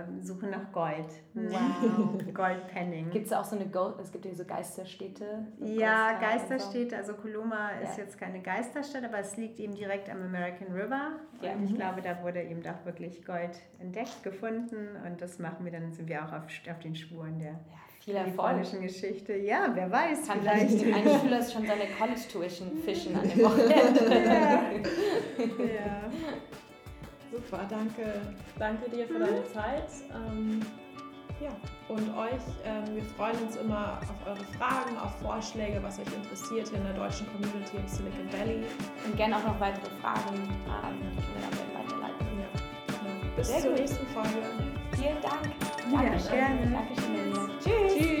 äh, 0.00 0.04
suchen 0.22 0.50
nach 0.50 0.72
Gold. 0.72 1.12
Wow. 1.34 2.22
Goldpenning. 2.32 3.10
Gibt 3.10 3.26
es 3.26 3.32
auch 3.34 3.44
so 3.44 3.54
eine, 3.54 3.66
Go 3.66 3.94
es 4.02 4.10
gibt 4.10 4.24
ja 4.24 4.34
so 4.34 4.46
Geisterstädte? 4.46 5.46
So 5.58 5.66
ja, 5.66 6.18
Geisterstädte. 6.18 6.96
Also 6.96 7.12
Coloma 7.12 7.72
ja. 7.72 7.88
ist 7.88 7.98
jetzt 7.98 8.18
keine 8.18 8.40
Geisterstadt, 8.40 9.04
aber 9.04 9.18
es 9.18 9.36
liegt 9.36 9.60
eben 9.60 9.74
direkt 9.74 10.08
am 10.08 10.22
American 10.22 10.68
River. 10.68 11.12
Ja. 11.42 11.52
Und 11.52 11.64
ich 11.64 11.72
mhm. 11.72 11.76
glaube, 11.76 12.00
da 12.00 12.22
wurde 12.22 12.42
eben 12.42 12.62
doch 12.62 12.84
wirklich 12.84 13.24
Gold 13.26 13.60
entdeckt, 13.78 14.22
gefunden. 14.22 14.96
Und 15.04 15.20
das 15.20 15.38
machen 15.38 15.66
wir, 15.66 15.72
dann 15.72 15.92
sind 15.92 16.08
wir 16.08 16.24
auch 16.24 16.32
auf, 16.32 16.44
auf 16.70 16.78
den 16.82 16.94
Spuren 16.94 17.38
der 17.38 17.60
ja, 18.06 18.22
kalifornischen 18.22 18.80
Geschichte. 18.80 19.36
Ja, 19.36 19.70
wer 19.74 19.90
weiß, 19.90 20.26
Kann 20.26 20.40
vielleicht. 20.40 20.82
Ein 20.82 21.20
Schüler 21.20 21.40
ist 21.40 21.52
schon 21.52 21.66
seine 21.66 21.84
College-Tuition 21.98 22.78
fischen 22.78 23.16
an 23.16 23.28
dem 23.28 23.44
Wochenende. 23.44 24.14
ja. 24.24 24.62
ja. 25.74 26.10
Super, 27.30 27.66
danke, 27.68 28.20
danke 28.58 28.90
dir 28.90 29.06
für 29.06 29.18
deine 29.18 29.44
Zeit. 29.52 29.88
Ähm, 30.14 30.60
Ja, 31.40 31.50
und 31.88 32.02
euch, 32.16 32.42
ähm, 32.64 32.96
wir 32.96 33.04
freuen 33.16 33.38
uns 33.46 33.54
immer 33.54 34.00
auf 34.02 34.26
eure 34.26 34.44
Fragen, 34.58 34.98
auf 34.98 35.14
Vorschläge, 35.20 35.80
was 35.84 36.00
euch 36.00 36.12
interessiert 36.12 36.68
hier 36.68 36.78
in 36.78 36.84
der 36.84 36.94
deutschen 36.94 37.28
Community 37.30 37.76
im 37.76 37.86
Silicon 37.86 38.26
Valley. 38.32 38.64
Und 39.06 39.16
gerne 39.16 39.36
auch 39.36 39.44
noch 39.44 39.60
weitere 39.60 39.88
Fragen, 40.02 40.34
ähm, 40.34 40.98
die 41.14 41.16
wir 41.16 41.46
dann 41.46 41.86
weiterleiten. 41.86 42.26
Ja, 42.40 42.48
genau. 42.88 43.36
Bis 43.36 43.46
Sehr 43.46 43.60
zur 43.60 43.70
gut. 43.70 43.78
nächsten 43.78 44.06
Folge. 44.08 44.42
Vielen 44.96 45.22
Dank. 45.22 45.48
Dankeschön. 45.92 46.38
Ja, 46.38 46.46
gerne. 46.48 46.70
Dankeschön, 46.72 47.58
Tschüss. 47.60 47.94
Tschüss. 47.94 48.17